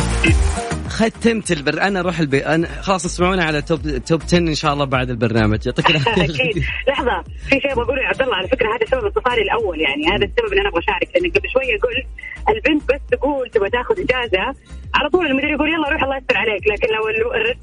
ختمت 0.89 1.51
البر 1.51 1.81
أنا 1.81 1.99
أروح 1.99 2.19
البي 2.19 2.45
أنا 2.45 2.67
خلاص 2.81 3.05
اسمعونا 3.05 3.43
على 3.43 3.61
top 3.61 3.97
top 3.97 4.21
10 4.23 4.37
إن 4.37 4.55
شاء 4.55 4.73
الله 4.73 4.85
بعد 4.85 5.09
البرنامج. 5.09 5.65
يعطيك 5.65 5.89
العافية. 5.91 6.23
أكيد. 6.23 6.63
لحظة. 6.87 7.23
في 7.49 7.59
شيء 7.61 7.75
بقوله 7.75 8.01
يا 8.01 8.07
عبد 8.07 8.21
الله. 8.21 8.35
على 8.35 8.47
فكرة 8.47 8.67
هذا 8.75 8.85
سبب 8.85 9.05
اتصالي 9.05 9.41
الأول 9.41 9.81
يعني. 9.81 10.03
هذا 10.07 10.25
السبب 10.25 10.49
اللي 10.51 10.61
أنا 10.61 10.69
أبغى 10.69 10.81
أشارك. 10.83 11.09
لانك 11.15 11.37
قبل 11.37 11.49
شوية 11.49 11.73
قلت 11.83 12.07
البنت 12.49 12.83
بس 12.89 13.01
تقول 13.11 13.49
تبغى 13.49 13.69
تاخذ 13.69 13.95
إجازة. 13.99 14.43
على 14.95 15.09
طول 15.09 15.25
المدير 15.27 15.49
يقول 15.49 15.69
يلا 15.73 15.89
روح 15.89 16.03
الله 16.03 16.17
يستر 16.17 16.37
عليك. 16.37 16.67
لكن 16.67 16.87
لو 16.95 17.03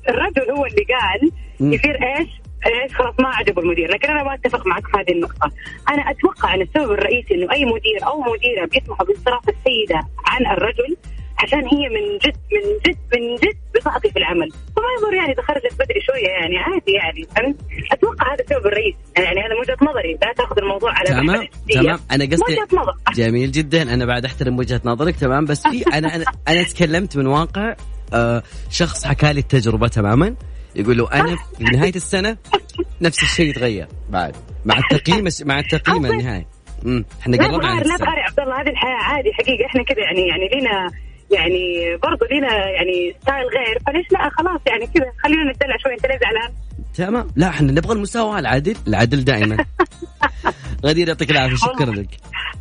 الرجل 0.08 0.50
هو 0.50 0.66
اللي 0.66 0.84
قال 0.94 1.20
يصير 1.74 1.94
إيش؟ 1.94 2.28
إيش؟ 2.66 2.94
خلاص 2.94 3.14
ما 3.20 3.28
عجبه 3.28 3.62
المدير. 3.62 3.90
لكن 3.90 4.08
أنا 4.10 4.22
ما 4.24 4.34
أتفق 4.34 4.66
معك 4.66 4.86
في 4.86 4.92
هذه 4.98 5.12
النقطة. 5.16 5.50
أنا 5.88 6.10
أتوقع 6.10 6.54
أن 6.54 6.60
السبب 6.62 6.90
الرئيسي 6.92 7.34
إنه 7.34 7.52
أي 7.52 7.64
مدير 7.64 7.98
أو 8.06 8.20
مديرة 8.20 8.64
بيسمحوا 8.72 9.06
بانصراف 9.06 9.42
السيدة 9.48 10.00
عن 10.26 10.46
الرجل 10.56 10.96
عشان 11.38 11.58
هي 11.58 11.88
من 11.88 12.18
جد 12.24 12.36
من 12.52 12.64
جد 12.86 12.98
من 13.14 13.36
جد 13.36 13.56
بطاقتي 13.74 14.10
في 14.10 14.18
العمل. 14.18 14.50
فما 14.76 14.84
يضر 14.98 15.14
يعني 15.14 15.34
تخرجت 15.34 15.74
بدري 15.74 16.00
شوية 16.06 16.28
يعني 16.28 16.56
عادي 16.58 16.92
يعني 16.92 17.26
فهمت؟ 17.36 17.56
أتوقع 17.92 18.34
هذا 18.34 18.44
السبب 18.44 18.66
الرئيسي 18.66 18.98
يعني 19.16 19.40
هذا 19.40 19.54
وجهة 19.60 19.76
نظري. 19.90 20.12
لا 20.12 20.32
تأخذ 20.36 20.58
الموضوع 20.58 20.92
على 20.92 21.08
تمام 21.08 21.48
تمام. 21.70 21.98
أنا 22.10 22.24
قصدي 22.24 22.56
جميل 23.14 23.52
جدا. 23.52 23.82
أنا 23.82 24.06
بعد 24.06 24.24
أحترم 24.24 24.58
وجهة 24.58 24.80
نظرك. 24.84 25.16
تمام. 25.16 25.44
بس 25.44 25.62
في 25.68 25.82
أنا 25.82 26.16
أنا 26.16 26.24
أنا 26.48 26.62
تكلمت 26.62 27.16
من 27.16 27.26
واقع 27.26 27.74
آه 28.14 28.42
شخص 28.70 29.06
حكى 29.06 29.32
لي 29.32 29.40
التجربة 29.40 29.88
تماما. 29.88 30.34
يقول 30.76 30.98
له 30.98 31.12
أنا 31.12 31.36
في 31.58 31.64
نهاية 31.64 31.94
السنة 31.96 32.36
نفس 33.00 33.22
الشيء 33.22 33.48
يتغير 33.48 33.86
بعد. 34.10 34.36
مع 34.64 34.78
التقييم 34.78 35.28
مع 35.44 35.58
التقييم 35.58 36.06
النهائي. 36.06 36.46
امم 36.84 37.04
إحنا 37.20 37.36
قربنا 37.36 37.80
لا 37.80 37.96
تغير 37.96 38.20
عبد 38.28 38.40
الله. 38.40 38.60
هذه 38.60 38.68
الحياة 38.68 39.02
عادي 39.02 39.32
حقيقه 39.32 39.66
إحنا 39.66 39.84
كذا 39.84 40.00
يعني 40.00 40.28
يعني 40.28 40.60
لنا 40.60 40.90
يعني 41.34 41.96
برضه 42.02 42.26
لنا 42.32 42.70
يعني 42.70 43.16
ستايل 43.22 43.46
غير 43.46 43.78
فليش 43.86 44.12
لا؟ 44.12 44.30
خلاص 44.38 44.60
يعني 44.66 44.86
كذا 44.86 45.12
خلينا 45.22 45.52
نتدلع 45.52 45.76
شوي 45.82 45.92
انت 45.92 46.06
ليه 46.06 46.18
زعلان؟ 46.18 46.52
تمام. 46.94 47.28
لا 47.36 47.48
إحنا 47.48 47.72
نبغى 47.72 47.92
المساواه 47.92 48.38
العدل 48.38 48.76
العدل 48.88 49.24
دائما. 49.24 49.56
غدير 50.86 51.08
يعطيك 51.08 51.30
العافية 51.30 51.56
شكرا 51.56 51.90
لك. 51.90 52.08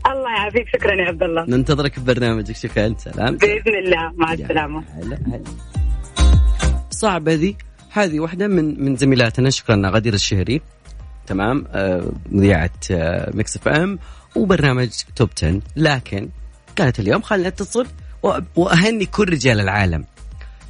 الله 0.05 0.31
يعافيك 0.37 0.67
شكرا 0.75 0.93
يا 1.01 1.07
عبد 1.07 1.23
الله. 1.23 1.45
ننتظرك 1.45 1.93
في 1.93 2.01
برنامجك 2.01 2.55
شكرا 2.55 2.95
سلام. 2.97 3.37
بإذن 3.37 3.75
الله 3.85 4.11
مع 4.15 4.33
السلامة. 4.33 4.83
هلا 4.97 5.17
هلا. 5.27 5.43
صعبه 6.89 7.33
ذي 7.33 7.57
هذه 7.91 8.19
واحدة 8.19 8.47
من 8.47 8.83
من 8.83 8.95
زميلاتنا 8.95 9.49
شكرا 9.49 9.89
غدير 9.89 10.13
الشهري. 10.13 10.61
تمام. 11.27 11.65
آه 11.71 12.11
مذيعة 12.31 12.69
آه 12.91 13.31
Mix 13.33 13.57
FM 13.57 13.99
وبرنامج 14.35 14.89
Top 15.15 15.29
10 15.37 15.61
لكن 15.75 16.29
قالت 16.77 16.99
اليوم 16.99 17.21
خلينا 17.21 17.49
نتصل 17.49 17.87
وأهني 18.55 19.05
كل 19.05 19.29
رجال 19.29 19.59
العالم. 19.59 20.05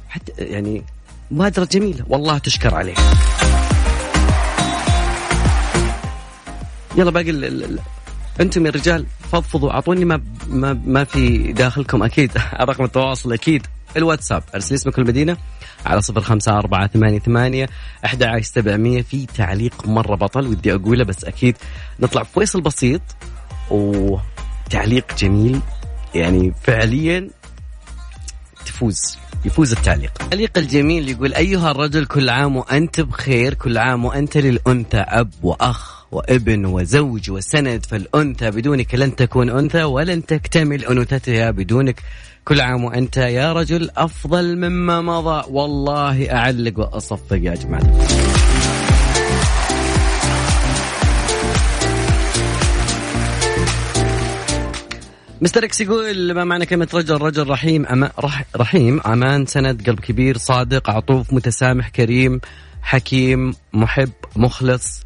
حتى 0.08 0.32
يعني 0.38 0.84
مبادرة 1.30 1.68
جميلة. 1.72 2.04
والله 2.08 2.38
تشكر 2.38 2.74
عليها 2.74 3.14
يلا 6.96 7.10
باقي 7.10 7.58
أنتم 8.40 8.66
يا 8.66 8.70
رجال 8.70 9.06
فضفضوا 9.32 9.70
أعطوني 9.70 10.04
ما 10.04 10.20
ما 10.46 10.72
ما 10.86 11.04
في 11.04 11.52
داخلكم 11.52 12.02
أكيد. 12.02 12.32
رقم 12.68 12.84
التواصل 12.84 13.32
أكيد. 13.32 13.66
الواتساب 13.96 14.42
أرسل 14.54 14.74
اسمك 14.74 14.98
المدينة 14.98 15.36
على 15.86 16.02
صفر 16.02 16.20
خمسة 16.20 16.58
أربعة 16.58 16.86
ثمانية 16.86 17.18
ثمانية 17.18 17.68
أحد 18.04 18.22
عشر 18.22 18.42
سبعمية. 18.42 19.02
في 19.02 19.26
تعليق 19.26 19.86
مرة 19.88 20.14
بطل 20.14 20.46
ودي 20.46 20.74
أقوله 20.74 21.04
بس 21.04 21.24
أكيد 21.24 21.56
نطلع 22.00 22.22
فيصل 22.22 22.60
بسيط. 22.60 23.02
وتعليق 23.70 25.16
جميل. 25.18 25.60
يعني 26.14 26.54
فعليا 26.62 27.30
تفوز 28.64 29.18
يفوز 29.44 29.72
التعليق. 29.72 30.12
التعليق 30.22 30.58
الجميل 30.58 31.08
يقول 31.08 31.34
أيها 31.34 31.70
الرجل 31.70 32.06
كل 32.06 32.30
عام 32.30 32.56
وأنت 32.56 33.00
بخير 33.00 33.54
كل 33.54 33.78
عام 33.78 34.04
وأنت 34.04 34.36
للأنثى 34.36 34.98
أب 34.98 35.30
وأخ 35.42 36.04
وابن 36.12 36.64
وزوج 36.64 37.30
وسند 37.30 37.86
فالأنثى 37.86 38.50
بدونك 38.50 38.94
لن 38.94 39.16
تكون 39.16 39.50
أنثى 39.50 39.82
ولن 39.82 40.26
تكتمل 40.26 40.84
أنوثتها 40.84 41.50
بدونك. 41.50 42.00
كل 42.44 42.60
عام 42.60 42.84
وأنت 42.84 43.16
يا 43.16 43.52
رجل 43.52 43.90
أفضل 43.96 44.56
مما 44.56 45.00
مضى 45.00 45.44
والله 45.50 46.32
أعلق 46.32 46.78
وأصفق 46.78 47.32
يا 47.32 47.54
جماعة. 47.54 48.33
Mister 55.40 55.64
X 55.64 55.80
يقول 55.80 56.32
ما 56.32 56.44
معنى 56.44 56.66
كلمة 56.66 56.88
رجل؟ 56.94 57.22
رجل 57.22 57.48
رحيم 57.48 57.86
أما 57.86 58.10
رح 58.18 58.44
رحيم 58.56 59.00
أمان 59.00 59.46
سند 59.46 59.86
قلب 59.86 60.00
كبير 60.00 60.38
صادق 60.38 60.90
عطوف 60.90 61.32
متسامح 61.32 61.88
كريم 61.88 62.40
حكيم 62.82 63.54
محب 63.72 64.10
مخلص 64.36 65.04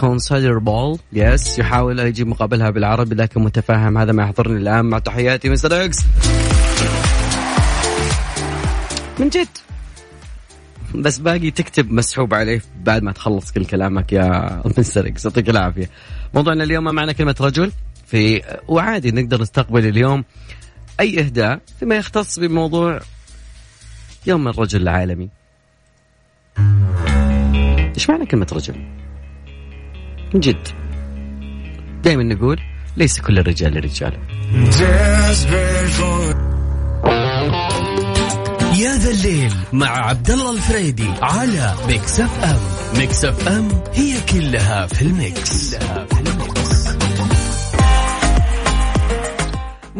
considerable 0.00 0.96
uh, 0.96 0.98
yes 1.12 1.58
يحاول 1.58 1.98
يجيب 1.98 2.26
مقابلها 2.26 2.70
بالعربي 2.70 3.14
لكن 3.14 3.40
متفهم 3.40 3.98
هذا 3.98 4.12
ما 4.12 4.22
يحضرني 4.22 4.56
الآن 4.56 4.84
مع 4.84 4.98
تحياتي 4.98 5.50
Mister 5.50 5.84
X. 5.84 5.98
من 9.18 9.28
جد. 9.28 9.48
بس 10.94 11.18
باقي 11.18 11.50
تكتب 11.50 11.92
مسحوب 11.92 12.34
عليه 12.34 12.62
بعد 12.84 13.02
ما 13.02 13.12
تخلص 13.12 13.52
كل 13.52 13.64
كلامك 13.64 14.12
يا 14.12 14.62
مستر 14.78 15.06
إكس 15.06 15.24
يعطيك 15.24 15.48
العافية. 15.50 15.90
موضوعنا 16.34 16.64
اليوم 16.64 16.84
ما 16.84 16.92
معنى 16.92 17.14
كلمة 17.14 17.36
رجل؟ 17.40 17.72
في 18.10 18.42
وعادي 18.68 19.10
نقدر 19.10 19.40
نستقبل 19.40 19.86
اليوم 19.86 20.24
أي 21.00 21.20
إهداء 21.20 21.60
فيما 21.78 21.96
يختص 21.96 22.38
بموضوع 22.38 23.00
يوم 24.26 24.48
الرجل 24.48 24.82
العالمي 24.82 25.28
إيش 27.94 28.10
معنى 28.10 28.26
كلمة 28.26 28.46
رجل؟ 28.52 28.74
من 30.34 30.40
جد 30.40 30.68
دائما 32.04 32.22
نقول 32.22 32.60
ليس 32.96 33.20
كل 33.20 33.38
الرجال 33.38 33.84
رجال 33.84 34.18
يا 38.80 38.96
ذا 38.96 39.10
الليل 39.10 39.52
مع 39.72 40.06
عبد 40.06 40.30
الله 40.30 40.52
الفريدي 40.52 41.08
على 41.22 41.74
Mix 41.88 42.20
FM 42.20 42.58
Mix 42.98 43.24
FM 43.24 43.68
هي 43.94 44.20
كلها 44.20 44.86
في 44.86 45.02
ال 45.02 45.17
mix, 45.17 45.76
كلها 45.76 46.04
في 46.06 46.12
ال 46.12 46.15
mix. 46.15 46.29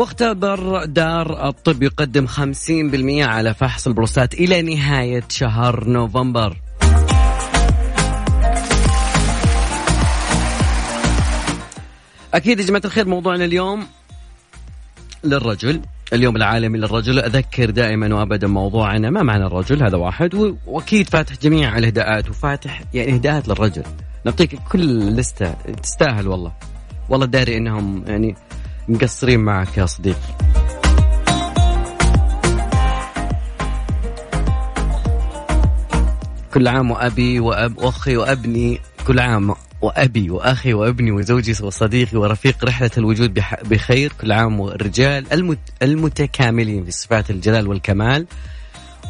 مختبر 0.01 0.85
دار 0.85 1.49
الطب 1.49 1.83
يقدم 1.83 2.27
50% 2.27 2.31
على 3.23 3.55
فحص 3.55 3.87
البروستات 3.87 4.35
إلى 4.35 4.63
نهاية 4.63 5.25
شهر 5.29 5.89
نوفمبر. 5.89 6.57
أكيد 12.35 12.61
يا 12.61 12.65
جماعة 12.65 12.83
الخير 12.85 13.09
موضوعنا 13.09 13.45
اليوم 13.45 13.87
للرجل. 15.25 15.81
اليوم 16.13 16.37
العالمي 16.37 16.79
للرجل 16.79 17.19
أذكر 17.19 17.71
دائما 17.71 18.15
وأبدا 18.15 18.47
موضوعنا 18.47 19.11
ما 19.11 19.23
معنى 19.23 19.47
الرجل؟ 19.47 19.83
هذا 19.83 19.97
واحد 19.97 20.35
وأكيد 20.67 21.09
فاتح 21.09 21.37
جميع 21.43 21.79
الإهداءات 21.79 22.31
وفاتح 22.31 22.83
يعني 22.95 23.15
إهداءات 23.15 23.49
للرجل. 23.49 23.83
نعطيك 24.25 24.59
كل 24.73 25.17
لستة 25.17 25.53
تستاهل 25.83 26.29
والله. 26.29 26.53
والله 27.09 27.27
داري 27.27 27.57
إنهم 27.57 28.05
يعني 28.07 28.37
مقصرين 28.89 29.41
معك 29.41 29.79
يا 29.79 29.87
صديقي. 29.87 30.35
كل 36.55 36.69
عام 36.69 36.91
وأبي 36.91 37.41
وأب 37.41 37.79
وأخي 37.79 38.17
وأبني 38.17 38.81
كل 39.07 39.21
عام 39.21 39.55
وأبي 39.83 40.31
وأخي 40.31 40.75
وأبني 40.75 41.13
وزوجي 41.13 41.55
وصديقي 41.63 42.19
ورفيق 42.19 42.65
رحلة 42.65 42.91
الوجود 42.99 43.41
بخير 43.65 44.13
كل 44.21 44.33
عام 44.33 44.61
والرجال 44.61 45.33
المت 45.33 45.59
المتكاملين 45.83 46.85
في 46.85 46.91
صفات 46.91 47.31
الجلال 47.31 47.69
والكمال. 47.69 48.27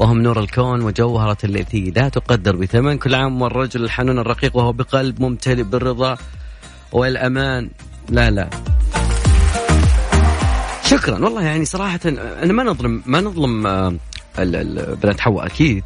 وهم 0.00 0.23
نور 0.23 0.41
الكون 0.41 0.83
وجوهرة 0.83 1.39
التي 1.45 1.93
لا 1.97 2.09
تقدر 2.09 2.57
بثمن. 2.57 2.99
كل 2.99 3.15
عام 3.15 3.43
والرجل 3.43 3.85
الحنون 3.85 4.19
الرقيق 4.19 4.57
وهو 4.57 4.73
بقلب 4.73 5.23
ممتلئ 5.23 5.62
بالرضا 5.62 6.19
والأمان. 6.93 7.71
لا 8.09 8.31
لا. 8.31 8.50
شكرا. 10.90 11.25
والله 11.25 11.42
يعني 11.42 11.64
صراحة 11.64 12.00
أنا 12.06 12.52
ما 12.52 12.62
نظلم 12.62 13.02
ما 13.06 13.20
نظلم 13.20 13.66
آه، 13.66 13.94
بنات 15.02 15.20
حواء 15.20 15.47
أكيد. 15.47 15.85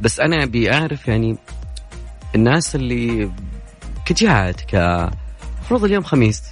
بس 0.00 0.20
أنا 0.20 0.42
أبي 0.42 0.72
أعرف 0.72 1.08
يعني 1.08 1.36
الناس 2.34 2.74
اللي 2.74 3.30
كجهات 4.06 4.60
ك 4.60 4.74
المفروض 4.74 5.84
اليوم 5.84 6.02
خميس 6.02 6.42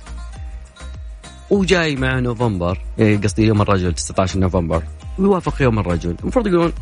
وجاي 1.51 1.97
مع 1.97 2.19
نوفمبر 2.19 2.79
يعني 2.99 3.17
قصدي 3.17 3.47
يوم 3.47 3.63
الرجل 3.63 3.93
19 3.93 4.39
نوفمبر 4.39 4.83
ويوافق 5.19 5.63
يوم 5.63 5.79
الرجل. 5.79 6.17
المفروض 6.23 6.47
يقولون 6.47 6.73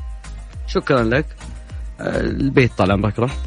شكرا 0.66 1.02
لك 1.02 1.26
آه، 2.00 2.20
البيت 2.20 2.72
طال 2.78 2.92
عمرك 2.92 3.18
رحت 3.18 3.38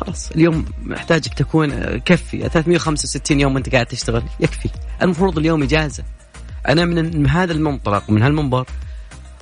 خلاص 0.00 0.30
اليوم 0.30 0.64
محتاجك 0.82 1.34
تكون 1.34 1.70
آه، 1.70 1.96
كفي. 1.96 2.48
365 2.48 3.40
يوم 3.40 3.54
وأنت 3.54 3.72
قاعد 3.74 3.86
تشتغل 3.86 4.22
يكفي. 4.40 4.68
المفروض 5.02 5.38
اليوم 5.38 5.62
إجازة. 5.62 6.04
أنا 6.68 6.84
من 6.84 7.26
هذا 7.30 7.52
المنطلق 7.52 8.10
من 8.10 8.22
هالمنبر 8.22 8.66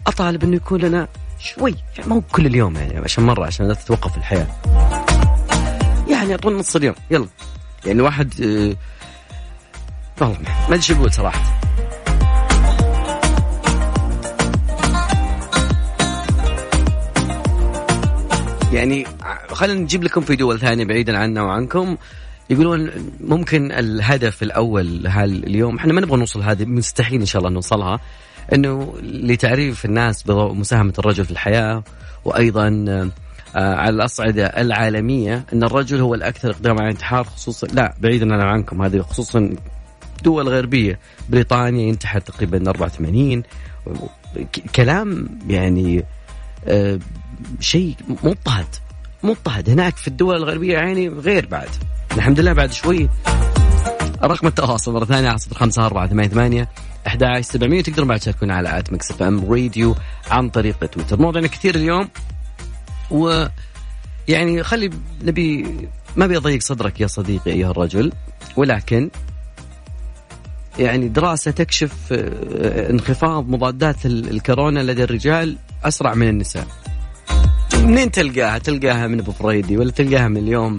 أطالب 0.07 0.45
إنه 0.45 0.57
يكون 0.57 0.81
لنا 0.81 1.09
شوي 1.39 1.75
يعني 1.97 2.09
ما 2.11 2.17
هو 2.17 2.21
كل 2.21 2.47
اليوم 2.47 2.77
يعني 2.77 2.99
عشان 2.99 3.25
مرة 3.25 3.47
عشان 3.47 3.69
لا 3.69 3.75
تتوقف 3.75 4.17
الحياة. 4.17 4.47
يعني 6.11 6.33
اعطونا 6.33 6.59
نص 6.59 6.77
اليوم 6.77 6.95
يلا. 7.11 7.27
يعني 7.87 8.01
واحد 8.01 8.35
آه، 8.43 8.77
والله 10.21 10.39
ما 10.69 10.75
أدري 10.75 10.97
أقول 10.97 11.13
صراحة. 11.13 11.61
يعني 18.73 19.07
خلينا 19.49 19.81
نجيب 19.81 20.05
لكم 20.05 20.21
في 20.21 20.37
دول 20.37 20.61
ثانية 20.61 20.85
بعيدا 20.85 21.19
عنا 21.19 21.43
وعنكم. 21.43 21.97
يقولون 22.51 22.91
ممكن 23.21 23.73
الهدف 23.73 24.43
الأول 24.43 25.07
هاليوم 25.07 25.77
إحنا 25.77 25.93
ما 25.93 26.01
نبغى 26.01 26.17
نوصل 26.19 26.43
هذه 26.43 26.65
مستحيل 26.65 27.21
إن 27.21 27.27
شاء 27.27 27.41
الله 27.43 27.51
نوصلها 27.55 28.01
إنه 28.55 28.95
لتعريف 29.03 29.85
الناس 29.85 30.23
بمساهمه 30.23 30.93
الرجل 30.99 31.25
في 31.25 31.31
الحياة 31.31 31.83
وأيضا 32.25 32.85
آه، 33.57 33.75
على 33.75 33.91
الأصعدة 33.95 34.47
العالمية 34.47 35.45
إن 35.53 35.65
الرجل 35.65 36.01
هو 36.01 36.15
الأكثر 36.15 36.51
اقدام 36.51 36.73
على 36.79 36.85
الانتحار 36.89 37.25
خصوصا 37.25 37.67
لا 37.67 37.95
بعيدا 38.01 38.35
عن 38.35 38.41
عنكم 38.41 38.83
هذه 38.83 39.01
خصوصا 39.01 39.51
دول 40.25 40.49
غربية 40.49 40.99
بريطانيا 41.29 41.89
ينتحر 41.89 42.21
تقريبا 42.21 42.71
84 42.71 43.43
ك- 44.53 44.71
كلام 44.77 45.29
يعني 45.49 46.05
آه، 46.67 46.99
شيء 47.61 47.95
مضطهد 48.09 48.67
مضطهد 49.25 49.71
هناك 49.71 49.97
في 49.97 50.09
الدول 50.09 50.37
الغربية 50.37 50.73
يعني 50.73 51.09
غير 51.09 51.47
بعد. 51.47 51.69
الحمد 52.17 52.41
لله 52.41 52.53
بعد 52.53 52.73
شوي. 52.73 53.09
رقم 54.23 54.47
التواصل 54.47 54.93
مرة 54.93 55.05
ثانية 55.05 55.29
على 55.29 55.39
صفر 55.39 55.55
خمسة 55.57 55.87
أربعة 55.87 56.07
ثمانية 56.09 56.29
ثمانية 56.29 56.69
أحد 57.07 57.41
سبعمية. 57.41 57.83
تقدرون 57.83 58.09
بعد 58.09 58.21
تشاركونا 58.21 58.55
على 58.55 58.79
آت 58.79 58.93
مكس 58.93 59.23
إم 59.23 59.53
راديو 59.53 59.95
عن 60.31 60.49
طريق 60.51 60.87
تويتر. 60.87 61.21
موضوعنا 61.21 61.47
كثير 61.47 61.75
اليوم 61.75 62.09
و 63.11 63.47
يعني 64.29 64.63
خلي 64.63 64.91
نبي 65.23 65.77
ما 66.17 66.27
بيضيق 66.27 66.63
صدرك 66.63 67.01
يا 67.01 67.07
صديقي 67.07 67.51
أيها 67.53 67.71
الرجل 67.71 68.13
ولكن 68.57 69.11
يعني 70.79 71.09
دراسة 71.09 71.51
تكشف 71.51 71.93
آه، 72.13 72.91
انخفاض 72.91 73.49
مضادات 73.49 74.07
ال- 74.07 74.31
الكورونا 74.31 74.81
لدى 74.81 75.05
الرجال 75.05 75.57
أسرع 75.85 76.15
من 76.15 76.29
النساء. 76.29 76.67
منين 77.75 78.11
تلقاها؟ 78.11 78.59
تلقاها 78.59 79.07
من 79.07 79.19
أبو 79.21 79.33
فريدي 79.33 79.77
ولا 79.77 79.91
تلقاها 79.91 80.29
من 80.29 80.37
اليوم 80.37 80.79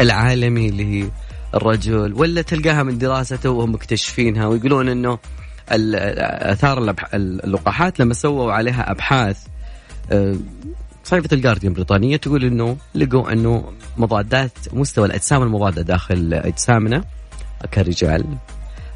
العالمي 0.00 1.10
الرجل 1.54 2.12
ولا 2.14 2.42
تلقاها 2.42 2.82
من 2.82 2.98
دراسته 2.98 3.50
وهم 3.50 3.74
مكتشفينها 3.74 4.46
ويقولون 4.46 4.88
إنه 4.88 5.18
آثار 5.70 6.94
اللقاحات 7.14 8.00
لما 8.00 8.14
سووا 8.14 8.52
عليها 8.52 8.90
أبحاث 8.90 9.38
آه، 10.12 10.36
صحيفة 11.04 11.28
الجارديان 11.32 11.72
البريطانية 11.72 12.16
تقول 12.16 12.44
إنه 12.44 12.76
لقوا 12.94 13.32
إنه 13.32 13.72
مضادات 13.96 14.52
مستوى 14.72 15.06
الأجسام 15.06 15.42
المضادة 15.42 15.82
داخل 15.82 16.34
أجسامنا 16.34 17.04
كرجال 17.74 18.24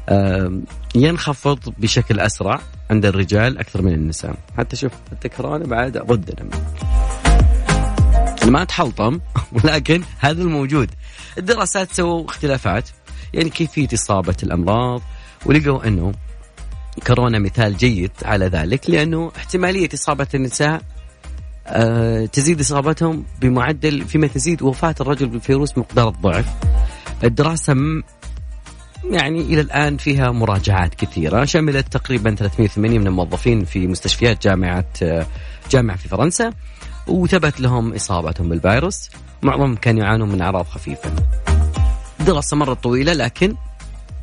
آم، 0.09 0.63
ينخفض 0.95 1.59
بشكل 1.77 2.19
أسرع 2.19 2.59
عند 2.89 3.05
الرجال 3.05 3.57
أكثر 3.57 3.81
من 3.81 3.93
النساء. 3.93 4.35
حتى 4.57 4.75
شوف 4.75 4.91
كورونا 5.37 5.65
بعد 5.65 5.97
ضدنا. 5.97 6.49
ما 8.47 8.61
اتحلطم 8.61 9.19
ولكن 9.63 10.03
هذا 10.19 10.41
الموجود 10.41 10.89
الدراسات 11.37 11.91
سووا 11.93 12.25
اختلافات 12.25 12.89
يعني 13.33 13.49
كيفية 13.49 13.87
إصابة 13.93 14.35
الأمراض 14.43 15.01
ولقوا 15.45 15.87
أنه 15.87 16.11
كورونا 17.07 17.39
مثال 17.39 17.77
جيد 17.77 18.11
على 18.23 18.45
ذلك 18.45 18.89
لأنه 18.89 19.31
احتمالية 19.37 19.89
إصابة 19.93 20.27
النساء 20.35 20.81
آه، 21.67 22.25
تزيد 22.25 22.59
إصابتهم 22.59 23.25
بمعدل 23.41 24.01
فيما 24.05 24.27
تزيد 24.27 24.61
وفاة 24.61 24.95
الرجل 25.01 25.27
بالفيروس 25.27 25.77
مقدار 25.77 26.07
الضعف. 26.07 26.45
الدراسة 27.23 27.73
م- 27.73 28.03
يعني 29.11 29.41
إلى 29.41 29.61
الآن 29.61 29.97
فيها 29.97 30.31
مراجعات 30.31 30.95
كثيرة 30.95 31.45
شملت 31.45 31.93
تقريبا 31.93 32.35
380 32.35 33.01
من 33.01 33.07
الموظفين 33.07 33.65
في 33.65 33.87
مستشفيات 33.87 34.43
جامعة 34.43 34.85
آه، 35.03 35.25
جامعة 35.71 35.97
في 35.97 36.07
فرنسا 36.07 36.53
وثبت 37.11 37.59
لهم 37.59 37.93
إصابتهم 37.93 38.49
بالفيروس 38.49 39.09
معظمهم 39.41 39.75
كانوا 39.75 40.03
يعانون 40.03 40.29
من 40.29 40.41
أعراض 40.41 40.65
خفيفة. 40.65 41.11
دراسة 42.19 42.57
مرت 42.57 42.83
طويلة 42.83 43.13
لكن 43.13 43.55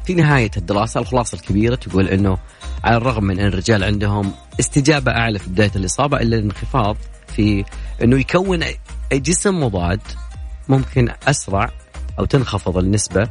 في 0.05 0.15
نهاية 0.15 0.51
الدراسة 0.57 1.01
الخلاصة 1.01 1.35
الكبيرة 1.35 1.75
تقول 1.75 2.09
إنه 2.09 2.39
على 2.85 2.97
الرغم 2.97 3.25
من 3.25 3.41
إن 3.41 3.47
الرجال 3.47 3.85
عندهم 3.85 4.33
استجابة 4.61 5.13
أعلى 5.13 5.39
في 5.39 5.51
بداية 5.51 5.71
الإصابة 5.77 6.17
إلا 6.21 6.37
الانخفاض 6.37 6.97
في 7.37 7.65
إنه 8.03 8.19
يكون 8.19 8.65
جسم 9.13 9.63
مضاد 9.63 10.01
ممكن 10.69 11.09
أسرع 11.29 11.71
أو 12.19 12.25
تنخفض 12.25 12.79
النسبة 12.79 13.29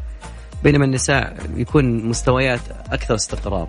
بينما 0.63 0.85
النساء 0.85 1.37
يكون 1.55 2.05
مستويات 2.05 2.61
أكثر 2.91 3.15
استقرارا. 3.15 3.67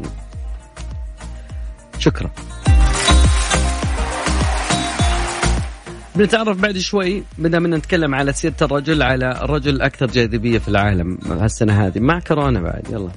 شكرا. 1.99 2.31
بنتعرف 6.19 6.61
بعد 6.61 6.79
شوي 6.79 7.23
بدنا 7.39 7.59
من 7.59 7.71
نتكلم 7.71 8.15
على 8.15 8.33
سيرة 8.33 8.55
الرجل 8.63 9.03
على 9.03 9.31
الرجل 9.45 9.75
الأكثر 9.75 10.07
جاذبية 10.07 10.59
في 10.59 10.69
العالم 10.69 11.19
هالسنة 11.27 11.87
هذه. 11.87 11.99
مع 12.01 12.21
كورونا 12.21 12.61
بعد 12.61 12.83
يلا. 12.91 13.11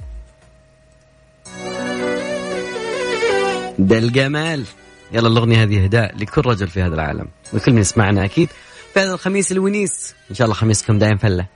ده 3.78 3.98
الجمال 3.98 4.64
يلا 5.12 5.28
الأغنية 5.28 5.62
هذه 5.62 5.84
إهداء 5.84 6.16
لكل 6.16 6.42
رجل 6.46 6.68
في 6.68 6.82
هذا 6.82 6.94
العالم. 6.94 7.28
وكل 7.54 7.72
من 7.72 7.78
يسمعنا 7.78 8.24
أكيد. 8.24 8.48
في 8.94 9.00
هذا 9.00 9.14
الخميس 9.14 9.52
الونيس. 9.52 10.14
إن 10.30 10.34
شاء 10.34 10.44
الله 10.44 10.54
خميسكم 10.54 10.98
دايم 10.98 11.16
فلة. 11.16 11.46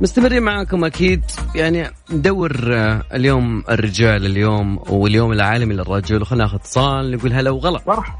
مستمرين 0.00 0.42
معاكم 0.42 0.84
أكيد. 0.84 1.24
يعني 1.54 1.90
ندور 2.12 2.74
آه، 2.74 3.02
اليوم 3.14 3.64
الرجال 3.70 4.26
اليوم 4.26 4.78
واليوم 4.88 5.32
العالمي 5.32 5.74
للرجل. 5.74 6.22
وخلنا 6.22 6.42
ناخذ 6.42 6.54
اتصال 6.56 7.10
نقول 7.10 7.32
هلا 7.32 7.50
وغلا. 7.50 7.80
مرحبا. 7.86 8.18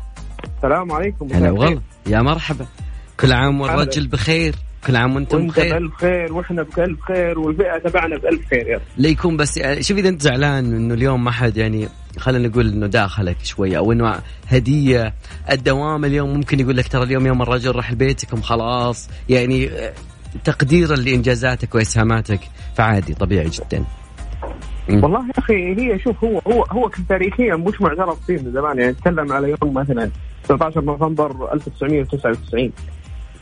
السلام 0.57 0.93
عليكم. 0.93 1.29
هلا 1.33 1.51
وغلا. 1.51 1.81
يا 2.07 2.23
مرحبا. 2.23 2.67
كل 3.21 3.33
عام 3.33 3.61
والرجل. 3.61 4.07
بخير. 4.07 4.55
كل 4.87 4.97
عام 4.97 5.17
وأنتم 5.17 5.39
وأنت 5.39 5.51
بخير. 5.51 5.79
بألف 5.79 5.95
خير 5.95 6.33
وإحنا 6.33 6.63
بألف 6.63 7.01
خير 7.01 7.39
والبيئة 7.39 7.79
تبعنا 7.79 8.17
بألف 8.19 8.49
خير. 8.51 8.67
يا 8.69 8.81
لا 8.97 9.09
يكون 9.09 9.37
بس 9.37 9.57
يعني 9.57 9.83
شوف 9.83 9.99
إذا 9.99 10.09
أنت 10.09 10.23
زعلان 10.23 10.75
إنه 10.75 10.95
اليوم 10.95 11.25
ما 11.25 11.31
حد 11.31 11.57
يعني 11.57 11.89
خلينا 12.19 12.49
نقول 12.49 12.69
إنه 12.69 12.87
داخلك 12.87 13.37
شوية 13.43 13.79
أو 13.79 13.93
إنه 13.93 14.21
هدية 14.49 15.15
الدوام 15.51 16.05
اليوم 16.05 16.35
ممكن 16.35 16.61
يقول 16.61 16.77
لك 16.77 16.89
ترى 16.89 17.03
اليوم 17.03 17.27
يوم 17.27 17.43
الرجل 17.43 17.77
راح 17.77 17.93
لبيتكم 17.93 18.41
خلاص. 18.41 19.09
يعني 19.29 19.71
آه، 19.71 19.93
تقديرا 20.45 20.97
لإنجازاتك 20.97 21.75
وإسهاماتك 21.75 22.41
فعادي 22.75 23.15
طبيعي 23.15 23.49
جدا. 23.49 23.85
والله 24.89 25.27
يا 25.27 25.39
أخي 25.39 25.75
هي 25.81 25.99
شوف 25.99 26.25
هو 26.25 26.39
هو 26.39 26.63
هو 26.65 26.91
تاريخيا 27.09 27.57
مش 27.57 27.81
معترف 27.81 28.27
فيه 28.27 28.39
من 28.39 28.53
زمان 28.53 28.79
يعني 28.79 28.93
نتكلم 28.93 29.33
على 29.33 29.49
يوم 29.63 29.75
مثلا 29.75 30.11
19 30.45 30.81
نوفمبر 30.81 31.53
1999 31.53 32.73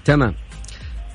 تمام 0.05 0.35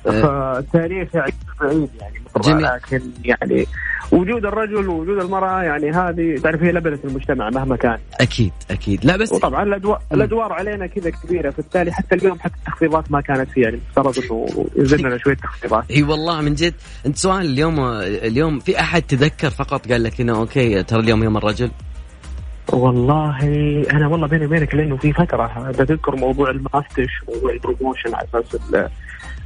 آه. 0.06 0.10
فالتاريخ 0.10 1.14
يعيش 1.14 1.34
بعيد 1.60 1.88
يعني 2.00 2.20
جميل. 2.44 2.62
لكن 2.62 3.00
يعني 3.24 3.66
وجود 4.12 4.46
الرجل 4.46 4.88
ووجود 4.88 5.18
المرأة 5.18 5.62
يعني 5.62 5.90
هذه 5.90 6.40
تعرف 6.42 6.62
هي 6.62 6.72
لبنة 6.72 6.98
المجتمع 7.04 7.50
مهما 7.50 7.76
كان. 7.76 7.98
أكيد 8.20 8.52
أكيد. 8.70 9.04
لا 9.04 9.16
بس 9.16 9.32
وطبعا 9.32 9.62
الادوار. 9.62 10.00
الأدوار 10.12 10.52
علينا 10.52 10.86
كذا 10.86 11.10
كبيرة 11.10 11.50
فبالتالي 11.50 11.92
حتى 11.92 12.14
اليوم 12.14 12.38
حتى 12.38 12.54
التخفيضات 12.56 13.12
ما 13.12 13.20
كانت 13.20 13.50
فيه 13.50 13.62
يعني 13.62 13.80
افترض 13.90 14.18
انه 14.18 14.46
ينزل 14.76 15.06
لنا 15.06 15.18
شوية 15.18 15.34
تخفيضات. 15.34 15.90
اي 15.90 16.02
والله 16.02 16.40
من 16.40 16.54
جد. 16.54 16.74
أنت 17.06 17.16
سؤال 17.16 17.46
اليوم 17.46 17.80
اليوم 18.00 18.58
في 18.58 18.80
أحد 18.80 19.02
تذكر 19.02 19.50
فقط 19.50 19.92
قال 19.92 20.02
لك 20.02 20.20
إنه 20.20 20.36
أوكي 20.36 20.82
ترى 20.82 21.00
اليوم 21.00 21.24
يوم 21.24 21.36
الرجل؟ 21.36 21.70
والله 22.72 23.38
أنا 23.92 24.08
والله 24.08 24.26
بيني 24.26 24.46
وبينك 24.46 24.74
لأنه 24.74 24.96
في 24.96 25.12
فترة 25.12 25.70
بتذكر 25.70 26.16
موضوع 26.16 26.50
ال 26.50 26.57
Movember 26.57 27.10
وموضوع 27.28 27.52
ال 27.52 27.58
promotion 27.58 28.14
على 28.14 28.28
أساس 28.34 28.60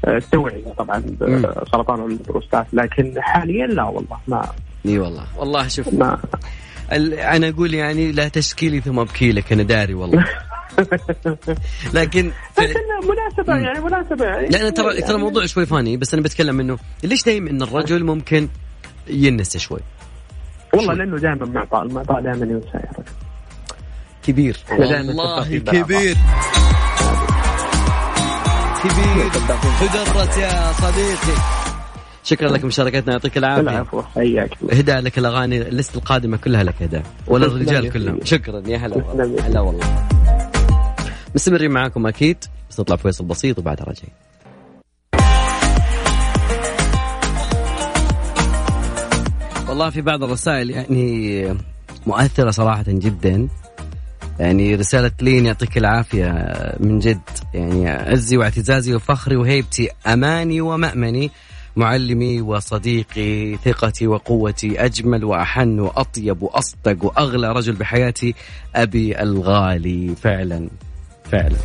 ال- 0.08 0.16
التوعيه 0.16 0.64
طبعا 0.78 1.02
مم. 1.20 1.42
سرطان 1.72 2.04
البروستات. 2.10 2.66
لكن 2.72 3.14
حاليا 3.18 3.66
لا 3.66 3.82
والله 3.84 4.18
ما 4.28 4.48
إي 4.86 4.98
والله. 4.98 5.24
والله 5.36 5.68
شوف 5.68 5.92
ما 5.94 6.18
ال- 6.92 7.14
أنا 7.14 7.48
أقول 7.48 7.74
يعني 7.74 8.12
لا 8.12 8.28
تشكيلي 8.28 8.80
ثم 8.80 8.98
ابكي 8.98 9.32
لك 9.32 9.52
أنا 9.52 9.62
داري 9.62 9.94
والله. 9.94 10.24
لكن 11.94 12.30
لكن 12.58 12.80
مناسبة 13.08 13.56
يعني 13.56 13.80
مناسبة. 13.80 14.24
يعني 14.24 14.48
لأن 14.48 14.74
ترى 14.74 14.84
ترى 14.92 15.00
يعني 15.00 15.14
الموضوع 15.14 15.46
شوي 15.46 15.66
فاني 15.66 15.96
بس 15.96 16.14
أنا 16.14 16.22
بتكلم 16.22 16.60
إنه 16.60 16.78
ليش 17.04 17.24
دايما 17.24 17.50
إن 17.50 17.62
الرجل 17.62 18.04
ممكن 18.04 18.48
ينسى 19.08 19.58
شوي؟ 19.58 19.80
والله 20.74 20.94
لأنه 20.94 21.16
دائما 21.18 21.46
معطاء 21.46 21.82
المعطاء 21.82 22.20
دائما 22.20 22.44
ينسى 22.46 22.66
يا 22.74 22.90
رجل. 22.98 23.04
كبير. 24.26 24.56
دايماً 24.78 25.08
والله. 25.08 25.58
كبير. 25.58 26.16
كبير 28.85 29.31
تدرس 29.81 30.37
يا 30.37 30.73
صديقي. 30.73 31.38
شكرا 32.25 32.49
لك 32.49 32.64
مشاركتنا 32.64 33.12
يعطيك 33.12 33.38
العافية. 33.38 33.61
العفو 33.61 34.03
حياك 34.03 34.51
الله. 34.62 34.75
هدى 34.75 34.92
لك 34.92 35.18
الأغاني 35.18 35.62
الليست 35.62 35.97
القادمة 35.97 36.37
كلها 36.37 36.62
لك 36.62 36.83
هدى. 36.83 37.03
ولا 37.27 37.47
الرجال 37.47 37.92
كلهم. 37.92 38.18
شكرا 38.25 38.62
يا 38.66 38.79
هلا 38.79 39.05
هلا 39.47 39.61
والله. 39.61 40.07
مستمرين 41.35 41.70
معاكم 41.70 42.07
أكيد. 42.07 42.44
بس 42.70 42.81
نطلع 42.81 42.97
فيصل 42.97 43.25
بسيط 43.25 43.59
وبعدها 43.59 43.85
راجعين. 43.85 44.12
والله 49.68 49.90
في 49.90 50.01
بعض 50.01 50.25
الرسائل 50.25 50.70
يعني 50.70 51.57
مؤثرة 52.07 52.51
صراحة 52.51 52.85
جدا. 52.88 53.49
يعني 54.38 54.75
رسالة 54.75 55.11
لين 55.20 55.47
يعطيك 55.47 55.79
العافية 55.79 56.29
من 56.81 56.99
جد. 56.99 57.20
يعني 57.55 57.88
عزي 57.88 58.37
واعتزازي 58.37 58.94
وفخري 58.94 59.37
وهيبتي 59.37 59.88
أماني 60.07 60.61
ومأمني 60.61 61.31
معلمي 61.77 62.40
وصديقي 62.40 63.57
ثقتي 63.57 64.07
وقوتي 64.07 64.85
أجمل 64.85 65.25
وأحن 65.25 65.81
وأطيب 65.81 66.42
وأصدق 66.42 67.05
وأغلى 67.05 67.53
رجل 67.53 67.73
بحياتي 67.73 68.35
أبي 68.75 69.23
الغالي. 69.23 70.14
فعلا 70.23 70.68
فعلا. 71.25 71.57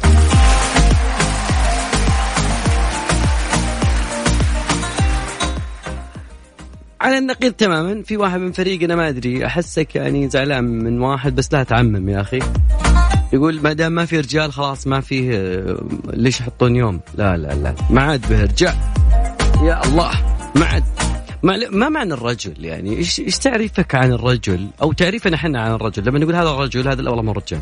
على 7.01 7.17
النقيض 7.17 7.53
تماما. 7.53 8.03
في 8.03 8.17
واحد 8.17 8.39
من 8.39 8.51
فريقنا 8.51 8.95
ما 8.95 9.09
أدري 9.09 9.45
أحسك 9.45 9.95
يعني 9.95 10.29
زعلان 10.29 10.63
من 10.63 11.01
واحد 11.01 11.35
بس 11.35 11.53
لا 11.53 11.63
تعمم 11.63 12.09
يا 12.09 12.21
أخي. 12.21 12.39
يقول 13.33 13.61
ما 13.61 13.73
دام 13.73 13.91
ما 13.91 14.05
في 14.05 14.19
رجال 14.19 14.53
خلاص 14.53 14.87
ما 14.87 15.01
فيه 15.01 15.31
آه، 15.33 15.79
ليش 16.13 16.39
يحطون 16.39 16.75
يوم؟ 16.75 16.99
لا 17.15 17.37
لا 17.37 17.53
لا. 17.53 17.75
ما 17.89 18.01
عاد 18.01 18.29
به 18.29 18.43
رجال. 18.43 18.75
يا 19.63 19.85
الله 19.85 20.11
ما 20.55 20.65
عاد. 20.65 20.83
ما, 21.43 21.69
ما 21.71 21.89
معنى 21.89 22.13
الرجل 22.13 22.65
يعني؟ 22.65 22.97
إيش 22.97 23.19
إيش 23.19 23.37
تعريفك 23.37 23.95
عن 23.95 24.11
الرجل؟ 24.11 24.67
أو 24.81 24.93
تعريفنا 24.93 25.35
إحنا 25.35 25.61
عن 25.61 25.71
الرجل. 25.71 26.05
لما 26.05 26.19
نقول 26.19 26.35
هذا 26.35 26.49
الرجل 26.49 26.87
هذا 26.87 27.09
والله 27.09 27.21
ما 27.21 27.29
هو 27.29 27.35
رجال. 27.35 27.61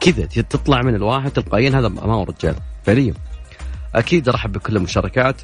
كذا 0.00 0.26
تطلع 0.26 0.82
من 0.82 0.94
الواحد 0.94 1.30
تلقائيا 1.30 1.70
هذا 1.70 1.88
ما 1.88 2.14
هو 2.14 2.24
رجال. 2.24 2.54
فعليا. 2.84 3.14
أكيد 3.94 4.28
ارحب 4.28 4.52
بكل 4.52 4.76
المشاركات. 4.76 5.36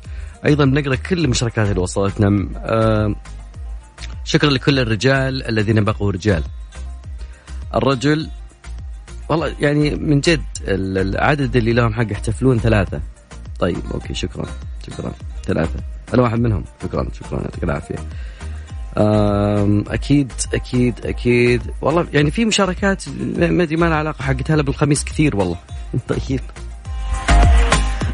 أيضا 0.47 0.65
بنقرأ 0.65 0.95
كل 0.95 1.25
المشاركات 1.25 1.69
اللي 1.69 1.81
وصلتنا. 1.81 2.49
شكرا 4.25 4.51
لكل 4.51 4.79
الرجال 4.79 5.47
الذين 5.49 5.85
بقوا 5.85 6.13
رجال. 6.13 6.43
الرجل 7.75 8.29
والله 9.29 9.55
يعني 9.61 9.91
من 9.95 10.21
جد 10.21 10.43
ال- 10.63 10.99
العدد 10.99 11.57
اللي 11.57 11.73
لهم 11.73 11.95
حق 11.95 12.13
يحتفلون 12.13 12.59
ثلاثة. 12.59 13.01
طيب 13.61 13.79
أوكي 13.95 14.15
شكرا 14.15 14.47
شكرا 14.87 15.13
ثلاثة. 15.45 15.81
أنا 16.15 16.23
واحد 16.23 16.39
منهم. 16.41 16.65
شكرا 16.83 17.09
شكرا 17.13 17.41
يعطيك 17.41 17.65
العافية. 17.65 17.97
أكيد 19.93 20.33
أكيد 20.55 21.07
أكيد. 21.07 21.63
والله 21.83 22.07
يعني 22.13 22.31
في 22.31 22.45
مشاركات 22.45 23.09
ما 23.37 23.63
أدري 23.63 23.77
ما 23.77 23.87
لها 23.87 23.97
علاقة 23.97 24.23
حقتها 24.23 24.57
بالخميس 24.63 25.05
كثير 25.05 25.37
والله. 25.37 25.57
طيب. 26.09 26.41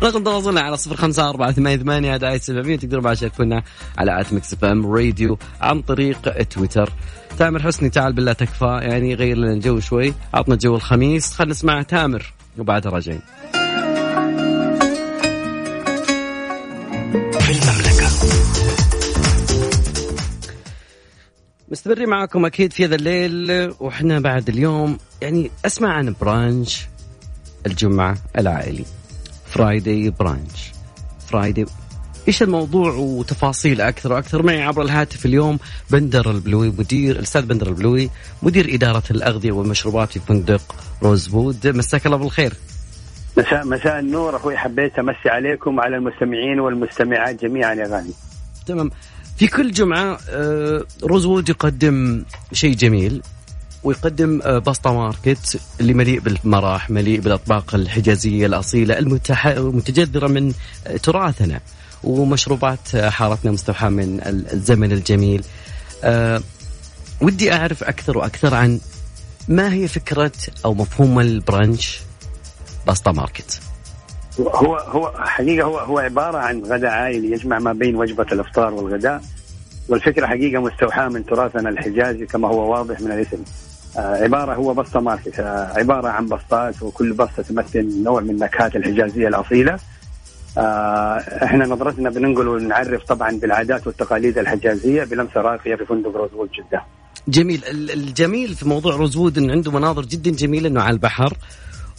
رقم 0.03 0.25
تواصلنا 0.25 0.61
على 0.61 0.77
صفر 0.77 0.97
خمسة 0.97 1.29
أربعة 1.29 1.53
ثمانية 1.53 1.77
ثمانية 1.77 2.15
هذا 2.15 2.39
سبعمية. 2.39 2.77
تقدروا 2.77 3.03
بعد 3.03 3.17
تشاركونا 3.17 3.63
على 3.99 4.21
at 4.21 4.33
Mix 4.33 4.65
FM 4.65 4.87
Radio 4.87 5.39
عن 5.61 5.83
طريق 5.83 6.43
تويتر. 6.43 6.93
تامر 7.39 7.63
حسني 7.63 7.91
تعال 7.91 8.13
بالله 8.13 8.33
تكفى 8.33 8.79
يعني 8.83 9.15
غير 9.15 9.37
لنا 9.37 9.53
الجو 9.53 9.81
شوي. 9.81 10.15
عطنا 10.35 10.57
جو 10.57 10.77
الخميس. 10.77 11.33
خلينا 11.33 11.53
نسمع 11.53 11.83
تامر 11.83 12.33
وبعدها 12.59 12.93
راجعين. 12.93 13.21
في 17.41 17.53
المملكة 17.53 18.11
مستمرين 21.69 22.09
معكم 22.09 22.47
أكيد 22.47 22.73
في 22.73 22.85
هذا 22.85 22.95
الليل 22.95 23.73
وإحنا 23.81 24.21
بعد 24.21 24.49
اليوم 24.49 24.99
يعني 25.23 25.51
أسمع 25.67 25.93
عن 25.93 26.15
brunch 26.21 26.87
الجمعة 27.67 28.19
العائلي. 28.39 28.85
Friday 29.51 30.11
brunch 30.11 30.73
Friday 31.29 31.67
إيش 32.29 32.43
الموضوع 32.43 32.93
وتفاصيل 32.93 33.81
أكثر 33.81 34.13
وأكثر؟ 34.13 34.43
معي 34.43 34.63
عبر 34.63 34.83
الهاتف 34.83 35.27
اليوم 35.27 35.59
بندر 35.91 36.31
البلوي 36.31 36.69
مدير 36.69 37.17
الأستاذ 37.17 37.43
بندر 37.43 37.69
البلوي 37.69 38.11
مدير 38.43 38.75
إدارة 38.75 39.03
الأغذية 39.11 39.53
والمشروبات 39.53 40.13
في 40.13 40.21
فندق 40.21 40.75
روزوود 41.03 41.67
مساك 41.67 42.07
الله 42.07 42.17
بالخير. 42.17 42.53
مساء 43.37 43.67
مساء 43.67 43.99
النور. 43.99 44.37
أخوي 44.37 44.57
حبيت 44.57 44.99
أمسي 44.99 45.29
عليكم 45.29 45.79
وعلى 45.79 45.97
المستمعين 45.97 46.61
والمستمعات 46.61 47.45
جميعا 47.45 47.75
يا 47.75 47.87
غالي. 47.87 48.13
تمام. 48.67 48.91
في 49.37 49.47
كل 49.47 49.71
جمعة 49.71 50.19
آه، 50.31 50.85
روزوود 51.03 51.49
يقدم 51.49 52.25
شيء 52.53 52.75
جميل. 52.75 53.23
ويقدم 53.85 54.41
آه، 54.45 54.59
بسطة 54.59 54.91
market 54.91 55.61
اللي 55.81 55.95
مليء 55.95 56.21
بالمراح 56.21 56.91
مليء 56.91 57.21
بالأطباق 57.21 57.75
الحجازية 57.75 58.47
الأصيلة. 58.47 58.99
المتجذرة 58.99 60.27
من 60.29 60.53
آه، 60.87 60.97
تراثنا 60.97 61.61
ومشروبات 62.05 62.95
آه، 62.95 63.11
حارتنا 63.11 63.51
مستوحاة 63.53 63.89
من 63.89 64.21
ال- 64.27 64.53
الزمن 64.53 64.93
الجميل 64.93 65.45
آه، 66.05 66.41
ودي 67.21 67.53
أعرف 67.53 67.85
أكثر 67.85 68.19
وأكثر 68.19 68.55
عن 68.55 68.81
ما 69.49 69.73
هي 69.73 69.89
فكرة 69.89 70.33
أو 70.65 70.75
مفهوم 70.75 71.21
ال 71.21 71.32
brunch 71.32 72.01
بسطة 72.87 73.13
market 73.13 73.61
هو 74.41 74.77
هو 74.77 75.13
حقيقة 75.19 75.65
هو 75.67 75.79
هو 75.79 75.99
عبارة 75.99 76.39
عن 76.39 76.63
غداء 76.65 76.91
عائلي 76.91 77.31
يجمع 77.33 77.59
ما 77.59 77.73
بين 77.73 77.97
وجبة 77.97 78.27
الإفطار 78.33 78.75
والغداء 78.75 79.23
والفكرة 79.89 80.27
حقيقة 80.27 80.61
مستوحاة 80.63 81.09
من 81.09 81.27
تراثنا 81.27 81.69
الحجازي 81.69 82.27
كما 82.27 82.49
هو 82.49 82.73
واضح 82.73 83.01
من 83.01 83.13
الاسم 83.13 83.39
عبارة 83.97 84.55
هو 84.55 84.75
بسطة 84.75 85.01
market 85.01 85.41
آه 85.41 85.73
عبارة 85.79 86.09
عن 86.09 86.27
بسطات 86.27 86.83
وكل 86.83 87.13
بسطة 87.13 87.43
تمثل 87.43 88.03
نوع 88.03 88.21
من 88.21 88.31
النكهات 88.31 88.77
الحجازية 88.77 89.29
الأصيلة. 89.29 89.79
آه 90.59 91.17
إحنا 91.45 91.67
نظرتنا 91.67 92.11
بننقل 92.11 92.49
ونعرف 92.49 93.05
طبعا 93.05 93.31
بالعادات 93.39 93.87
والتقاليد 93.87 94.39
الحجازية 94.39 95.05
بلمسة 95.05 95.41
راقية 95.41 95.75
في 95.77 95.85
فندق 95.87 96.17
روزوود 96.17 96.49
جدة. 96.51 96.83
جميل. 97.29 97.65
ال- 97.71 97.91
الجميل 97.91 98.55
في 98.55 98.69
موضوع 98.69 98.97
روزوود 98.97 99.39
إنه 99.39 99.53
عنده 99.53 99.71
مناظر 99.73 100.03
جدا 100.05 100.31
جميلة 100.31 100.69
إنه 100.69 100.81
على 100.83 100.95
البحر 100.95 101.37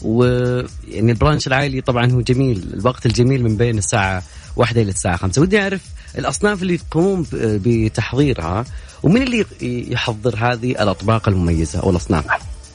ويعني 0.05 1.11
البرانش 1.11 1.47
العائلي 1.47 1.81
طبعا 1.81 2.11
هو 2.11 2.21
جميل 2.21 2.63
الوقت 2.73 3.05
الجميل 3.05 3.43
من 3.43 3.57
بين 3.57 3.77
الساعة 3.77 4.23
واحدة 4.55 4.81
إلى 4.81 4.89
الساعة 4.89 5.15
خمسة. 5.17 5.41
ودي 5.41 5.61
أعرف 5.61 5.81
الأصناف 6.17 6.61
اللي 6.61 6.77
تقومون 6.77 7.21
ب- 7.31 7.61
بتحضيرها 7.67 8.65
ومن 9.03 9.21
اللي 9.21 9.45
يحضر 9.91 10.35
هذه 10.37 10.71
الأطباق 10.71 11.29
المميزة 11.29 11.79
أو 11.83 11.89
الأصناف؟ 11.89 12.27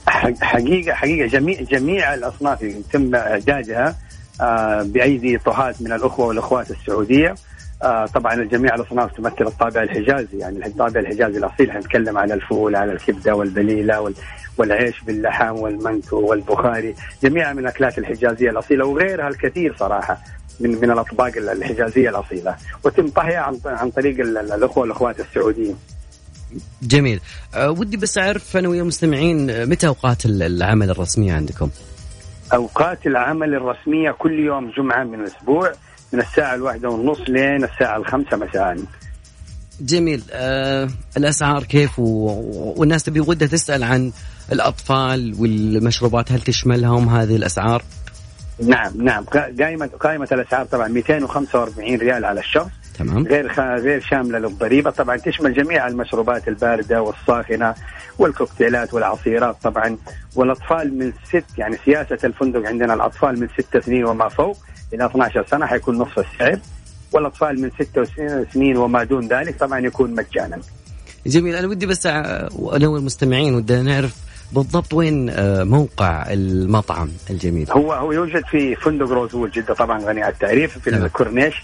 حق- 0.06 0.42
حقيقه 0.44 0.94
حقيقة 0.94 1.26
جميع 1.28 1.60
جميع 1.62 2.14
الأصناف 2.14 2.62
يتم 2.62 3.14
إعدادها 3.14 3.96
آه، 4.40 4.82
بأيدي 4.82 5.38
طهاة 5.38 5.74
من 5.80 5.92
الأخوة 5.92 6.26
والأخوات 6.26 6.70
السعودية. 6.70 7.34
آه 7.82 8.06
طبعا 8.06 8.34
الجميع 8.34 8.74
الأصناف 8.74 9.12
تمثل 9.16 9.46
الطابع 9.46 9.82
الحجازي 9.82 10.38
يعني 10.38 10.66
الطابع 10.66 11.00
الحجازي 11.00 11.38
الأصيل. 11.38 11.72
حنتكلم 11.72 12.18
على 12.18 12.34
الفول 12.34 12.76
على 12.76 12.92
الكبدة 12.92 13.34
والبليله 13.34 14.00
وال 14.00 14.14
والعيش 14.58 15.00
باللحم 15.06 15.56
والمنتو 15.56 16.16
والبخاري 16.20 16.94
جميعها 17.22 17.52
من 17.52 17.58
الأكلات 17.58 17.98
الحجازية 17.98 18.50
الأصيلة 18.50 18.84
وغيرها 18.86 19.28
الكثير 19.28 19.76
صراحة. 19.78 20.18
من 20.60 20.70
من 20.70 20.90
الأطباق 20.90 21.32
الحجازية 21.36 22.10
الأصيلة 22.10 22.56
وتم 22.84 23.08
طهيها 23.08 23.40
عن 23.40 23.58
عن 23.64 23.90
طريق 23.90 24.20
الأخوة 24.20 24.78
والأخوات 24.78 25.20
السعوديين. 25.20 25.76
جميل 26.82 27.20
أه 27.54 27.70
ودي 27.70 27.96
بس 27.96 28.18
أعرف 28.18 28.56
أنا 28.56 28.68
ويا 28.68 28.82
المستمعين 28.82 29.50
آه، 29.50 29.64
متى 29.64 29.86
أوقات 29.86 30.26
العمل 30.26 30.90
الرسمية 30.90 31.32
عندكم؟ 31.32 31.70
أوقات 32.54 33.06
العمل 33.06 33.54
الرسمية 33.54 34.10
كل 34.10 34.38
يوم 34.38 34.70
جمعة 34.70 35.04
من 35.04 35.20
الأسبوع 35.20 35.72
من 36.12 36.20
الساعة 36.20 36.54
الواحدة 36.54 36.88
ونص 36.88 37.20
لين 37.28 37.64
الساعة 37.64 37.96
الخمسة 37.96 38.36
مساء. 38.36 38.76
جميل 39.80 40.22
آه 40.30 40.88
الأسعار 41.16 41.64
كيف 41.64 41.98
و... 41.98 42.02
والناس 42.76 43.02
تبي 43.02 43.20
ودها 43.20 43.48
تسأل 43.48 43.84
عن 43.84 44.12
الأطفال 44.52 45.34
والمشروبات 45.38 46.32
هل 46.32 46.40
تشملهم 46.40 47.08
هذه 47.08 47.36
الأسعار؟ 47.36 47.82
نعم 48.60 48.92
نعم. 48.96 49.24
قائمة 49.60 49.90
قائمة 50.00 50.28
الأسعار 50.32 50.66
طبعا 50.66 50.88
245 50.88 51.96
ريال 51.96 52.24
على 52.24 52.40
الشخص 52.40 52.70
تمام. 52.98 53.26
غير 53.26 53.48
خ... 53.48 53.60
غير 53.60 54.00
شاملة 54.00 54.38
للضريبة. 54.38 54.90
طبعا 54.90 55.16
تشمل 55.16 55.54
جميع 55.54 55.86
المشروبات 55.86 56.48
الباردة 56.48 57.02
والساخنه 57.02 57.74
والكوكتيلات 58.18 58.94
والعصيرات 58.94 59.56
طبعا. 59.62 59.96
والأطفال 60.36 60.98
من 60.98 61.12
ست 61.28 61.58
يعني 61.58 61.76
سياسة 61.84 62.18
الفندق 62.24 62.68
عندنا 62.68 62.94
الأطفال 62.94 63.40
من 63.40 63.48
ست 63.58 63.78
سنين 63.78 64.04
وما 64.04 64.28
فوق 64.28 64.56
إلى 64.92 65.06
12 65.06 65.46
سنة 65.50 65.66
حيكون 65.66 65.98
نصف 65.98 66.18
السعر. 66.18 66.58
والأطفال 67.12 67.60
من 67.60 67.70
ست 67.70 68.02
سنين 68.54 68.76
وما 68.76 69.04
دون 69.04 69.28
ذلك 69.28 69.58
طبعا 69.58 69.78
يكون 69.78 70.14
مجانا. 70.14 70.60
جميل. 71.26 71.54
أنا 71.54 71.66
ودي 71.66 71.86
بس 71.86 72.06
أنا 72.06 72.48
والمستمعين 72.88 73.54
ودنا 73.54 73.82
نعرف 73.82 74.25
بالضبط 74.52 74.94
وين 74.94 75.30
آه، 75.30 75.64
موقع 75.64 76.32
المطعم 76.32 77.08
الجميل؟ 77.30 77.70
هو 77.70 77.92
هو 77.92 78.12
يوجد 78.12 78.44
في 78.44 78.74
فندق 78.74 79.08
روزوول 79.08 79.50
جدة 79.50 79.74
طبعا 79.74 79.98
غني 80.02 80.22
عن 80.22 80.30
التعريف 80.30 80.78
في 80.78 80.90
الكورنيش 80.90 81.62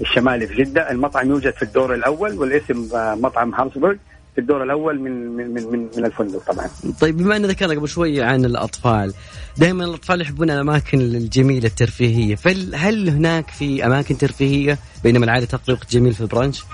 الشمالي 0.00 0.46
في 0.46 0.54
جدة، 0.54 0.90
المطعم 0.90 1.28
يوجد 1.28 1.52
في 1.52 1.62
الدور 1.62 1.94
الأول 1.94 2.38
والاسم 2.38 2.88
آه، 2.94 3.14
مطعم 3.14 3.54
هارسبرغ 3.54 3.94
في 4.34 4.40
الدور 4.40 4.62
الأول 4.62 5.00
من 5.00 5.36
من 5.36 5.54
من 5.54 5.88
من 5.96 6.04
الفندق 6.04 6.52
طبعا. 6.52 6.68
طيب 7.00 7.16
بما 7.16 7.36
ان 7.36 7.46
ذكرنا 7.46 7.74
قبل 7.74 7.88
شوي 7.88 8.22
عن 8.22 8.44
الأطفال، 8.44 9.14
دائما 9.58 9.84
الأطفال 9.84 10.20
يحبون 10.20 10.50
الأماكن 10.50 11.00
الجميلة 11.00 11.66
الترفيهية، 11.66 12.34
فهل 12.34 13.08
هناك 13.08 13.50
في 13.50 13.86
أماكن 13.86 14.18
ترفيهية؟ 14.18 14.78
بينما 15.04 15.24
العادة 15.24 15.46
تقضي 15.46 15.72
وقت 15.72 15.92
جميل 15.92 16.12
في 16.12 16.20
البرانش؟ 16.20 16.64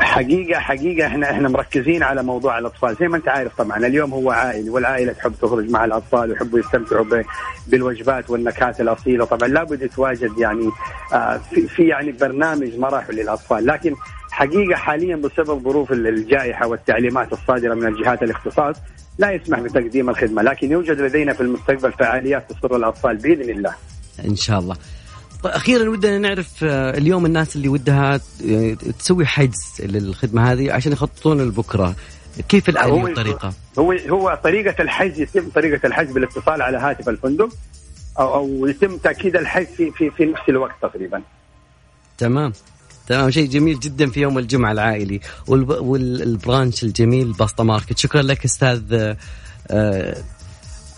حقيقه 0.00 0.60
حقيقة 0.60 1.06
إحنا 1.06 1.30
إحنا 1.30 1.48
مركزين 1.48 2.02
على 2.02 2.22
موضوع 2.22 2.58
الأطفال. 2.58 2.96
زي 3.00 3.08
ما 3.08 3.16
أنت 3.16 3.28
عارف 3.28 3.56
طبعا 3.58 3.86
اليوم 3.86 4.12
هو 4.12 4.30
عائلي 4.30 4.70
والعائلة 4.70 5.12
تحب 5.12 5.32
تخرج 5.42 5.70
مع 5.70 5.84
الأطفال 5.84 6.30
ويحبوا 6.30 6.58
يستمتعوا 6.58 7.04
بالوجبات 7.66 8.30
والنكهات 8.30 8.80
الأصيلة. 8.80 9.24
طبعا 9.24 9.48
لابد 9.48 9.82
يتواجد 9.82 10.38
يعني 10.38 10.70
آه 11.12 11.40
في, 11.50 11.68
في 11.68 11.82
يعني 11.82 12.12
برنامج 12.12 12.76
مراحل 12.78 13.14
للأطفال. 13.14 13.66
لكن 13.66 13.94
حقيقة 14.38 14.76
حاليا 14.76 15.16
بسبب 15.16 15.64
ظروف 15.64 15.92
الجائحة 15.92 16.66
والتعليمات 16.66 17.32
الصادرة 17.32 17.74
من 17.74 17.86
الجهات 17.86 18.22
الاختصاص 18.22 18.76
لا 19.18 19.30
يسمح 19.30 19.60
بتقديم 19.60 20.10
الخدمة 20.10 20.42
لكن 20.42 20.70
يوجد 20.70 21.00
لدينا 21.00 21.32
في 21.32 21.40
المستقبل 21.40 21.92
فعاليات 21.92 22.52
تسر 22.52 22.76
الأطفال 22.76 23.16
بإذن 23.16 23.50
الله 23.50 23.74
إن 24.24 24.36
شاء 24.36 24.58
الله 24.58 24.76
طيب 25.42 25.52
أخيرا 25.52 25.88
ودنا 25.88 26.18
نعرف 26.18 26.64
آه، 26.64 26.98
اليوم 26.98 27.26
الناس 27.26 27.56
اللي 27.56 27.68
ودها 27.68 28.20
يعني 28.40 28.74
تسوي 28.74 29.26
حجز 29.26 29.80
للخدمة 29.80 30.52
هذه 30.52 30.72
عشان 30.72 30.92
يخططون 30.92 31.40
لبكرة 31.40 31.94
كيف 32.48 32.68
الآلية 32.68 33.02
والطريقة؟ 33.02 33.52
هو 33.78 33.92
هو 33.92 34.38
طريقة 34.44 34.82
الحجز 34.82 35.20
يتم 35.20 35.48
طريقة 35.48 35.86
الحجز 35.86 36.12
بالاتصال 36.12 36.62
على 36.62 36.78
هاتف 36.78 37.08
الفندق 37.08 37.48
أو 38.18 38.34
أو 38.34 38.66
يتم 38.66 38.96
تأكيد 38.96 39.36
الحجز 39.36 39.66
في 39.66 39.90
في 39.90 40.10
في 40.10 40.24
نفس 40.24 40.48
الوقت 40.48 40.74
تقريبا. 40.82 41.22
تمام 42.18 42.52
تمام 43.08 43.30
شيء 43.30 43.48
جميل 43.48 43.80
جدا 43.80 44.10
في 44.10 44.20
يوم 44.20 44.38
الجمعة 44.38 44.72
العائلي 44.72 45.20
وال 45.46 45.80
brunch 45.80 46.82
الجميل 46.82 47.32
بسطة 47.32 47.62
market 47.62 47.98
شكرا 47.98 48.22
لك 48.22 48.44
أستاذ 48.44 49.14
آه، 49.70 50.16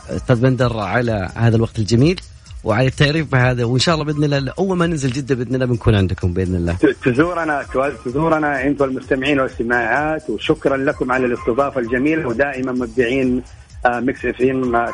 أستاذ 0.08 0.40
بندر 0.40 0.78
على 0.78 1.30
هذا 1.34 1.56
الوقت 1.56 1.78
الجميل 1.78 2.20
وعلى 2.64 2.86
التعريف 2.86 3.32
بهذا 3.32 3.64
وإن 3.64 3.78
شاء 3.78 3.94
الله 3.94 4.04
بإذن 4.04 4.24
الله 4.24 4.52
أول 4.58 4.76
ما 4.76 4.86
ننزل 4.86 5.10
جدة 5.10 5.34
بإذن 5.34 5.54
الله 5.54 5.66
بنكون 5.66 5.94
عندكم 5.94 6.32
بإذن 6.32 6.54
الله. 6.54 6.76
تزورنا 7.04 7.66
تزورنا 8.04 8.66
أنتم 8.66 8.84
المستمعين 8.84 9.40
والسماعات 9.40 10.30
وشكرا 10.30 10.76
لكم 10.76 11.12
على 11.12 11.26
الاستضافة 11.26 11.80
الجميلة 11.80 12.28
ودائما 12.28 12.72
مبدعين 12.72 13.42
آه، 13.86 14.00
Mix 14.00 14.24
FM 14.24 14.36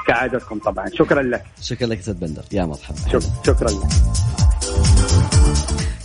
كعادتكم 0.07 0.59
طبعا 0.59 0.87
شكرا 0.95 1.23
لك. 1.23 1.43
شكرا 1.63 1.87
لك 1.87 1.99
أستاذ 1.99 2.15
بندر 2.15 2.43
يا 2.53 2.65
مرحبا. 2.65 3.21
شكرا 3.47 3.71
لك. 3.71 4.46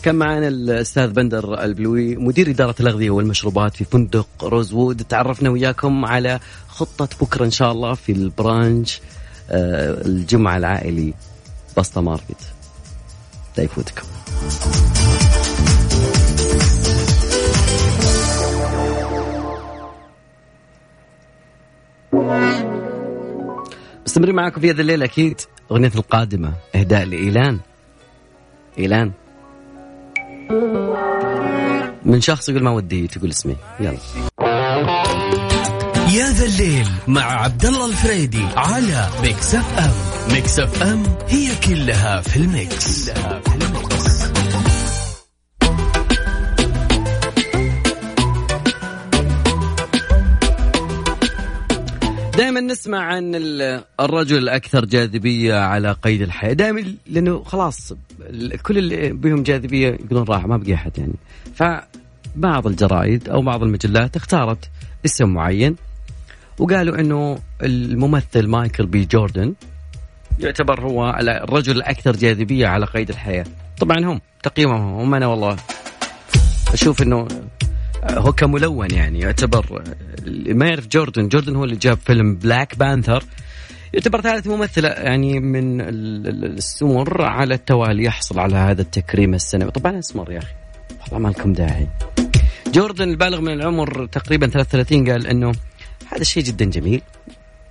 كان 0.03 0.15
معنا 0.15 0.47
الأستاذ 0.47 1.11
بندر 1.11 1.63
البلوي 1.63 2.15
مدير 2.15 2.49
إدارة 2.49 2.75
الأغذية 2.79 3.09
والمشروبات 3.09 3.75
في 3.75 3.83
فندق 3.83 4.27
روزوود. 4.43 5.03
تعرفنا 5.09 5.49
وياكم 5.49 6.05
على 6.05 6.39
خطة 6.67 7.09
بكرة 7.21 7.45
إن 7.45 7.51
شاء 7.51 7.71
الله 7.71 7.93
في 7.93 8.11
ال 8.11 8.24
brunch 8.24 9.01
آه، 9.51 10.05
الجمعة 10.05 10.57
العائلي 10.57 11.13
بسطة 11.77 12.01
ماركت. 12.01 12.53
لا 13.57 13.63
يفوتكم. 13.63 14.07
مستمرين 24.05 24.35
معاكم 24.35 24.61
في 24.61 24.71
هذا 24.71 24.81
الليل 24.81 25.03
أكيد 25.03 25.41
أغنية 25.71 25.91
القادمة 25.95 26.53
إهداء 26.75 27.05
لإيلان. 27.05 27.59
إيلان. 28.77 29.11
من 32.05 32.21
شخص 32.21 32.49
يقول 32.49 32.63
ما 32.63 32.71
ودي 32.71 33.07
تقول 33.07 33.29
اسمي. 33.29 33.55
يلا. 33.79 33.97
يا 36.13 36.29
ذا 36.29 36.45
الليل 36.45 36.87
مع 37.07 37.21
عبد 37.23 37.65
الله 37.65 37.85
الفريدي 37.85 38.45
على 38.55 39.09
Mix 39.21 39.55
FM. 39.55 39.91
Mix 40.33 40.59
FM 40.59 41.03
هي 41.27 41.55
كلها 41.55 42.21
في 42.21 42.37
ال 42.37 42.52
mix, 42.52 43.09
كلها 43.09 43.39
في 43.39 43.55
ال 43.55 43.66
mix. 43.66 44.10
دائما 52.41 52.61
نسمع 52.61 52.99
عن 52.99 53.31
الرجل 53.99 54.37
الأكثر 54.37 54.85
جاذبية 54.85 55.55
على 55.55 55.91
قيد 55.91 56.21
الحياة. 56.21 56.53
دائما 56.53 56.95
لأنه 57.07 57.43
خلاص 57.43 57.93
كل 58.63 58.77
اللي 58.77 59.13
بهم 59.13 59.43
جاذبية 59.43 59.87
يقولون 59.87 60.23
راح 60.23 60.45
ما 60.45 60.57
بقي 60.57 60.73
أحد 60.73 60.97
يعني. 60.97 61.13
فبعض 61.55 62.67
الجرائد 62.67 63.29
أو 63.29 63.41
بعض 63.41 63.63
المجلات 63.63 64.15
اختارت 64.15 64.69
اسم 65.05 65.29
معين 65.29 65.75
وقالوا 66.59 66.99
إنه 66.99 67.39
الممثل 67.63 68.47
مايكل 68.47 68.85
بي 68.85 69.05
جوردن 69.05 69.53
يعتبر 70.39 70.81
هو 70.81 71.09
الرجل 71.19 71.77
الأكثر 71.77 72.15
جاذبية 72.15 72.67
على 72.67 72.85
قيد 72.85 73.09
الحياة. 73.09 73.45
طبعا 73.79 73.97
هم 74.05 74.21
تقييمهم 74.43 74.93
هم 74.93 75.15
أنا 75.15 75.27
والله 75.27 75.55
أشوف 76.73 77.01
إنه 77.01 77.27
هو 78.03 78.31
كملون 78.31 78.91
يعني 78.91 79.19
يعتبر 79.19 79.83
ما 80.27 80.65
يعرف 80.65 80.87
جوردن. 80.87 81.27
جوردن 81.27 81.55
هو 81.55 81.63
اللي 81.63 81.75
جاب 81.75 81.97
فيلم 81.97 82.35
Black 82.35 82.77
Panther 82.77 83.23
يعتبر 83.93 84.21
ثالث 84.21 84.47
ممثل 84.47 84.85
يعني 84.85 85.39
من 85.39 85.81
السمر 85.81 87.21
على 87.21 87.53
التوالي 87.53 88.03
يحصل 88.03 88.39
على 88.39 88.55
هذا 88.55 88.81
التكريم 88.81 89.33
السنوي 89.33 89.71
طبعا 89.71 89.99
اسمر 89.99 90.31
يا 90.31 90.37
أخي 90.37 90.53
والله 91.01 91.19
ما 91.19 91.29
لكم 91.29 91.53
داعي. 91.53 91.87
جوردن 92.73 93.09
البالغ 93.09 93.41
من 93.41 93.53
العمر 93.53 94.05
تقريبا 94.05 94.47
33 94.47 95.11
قال 95.11 95.27
إنه 95.27 95.51
هذا 96.07 96.23
شيء 96.23 96.43
جدا 96.43 96.65
جميل. 96.65 97.01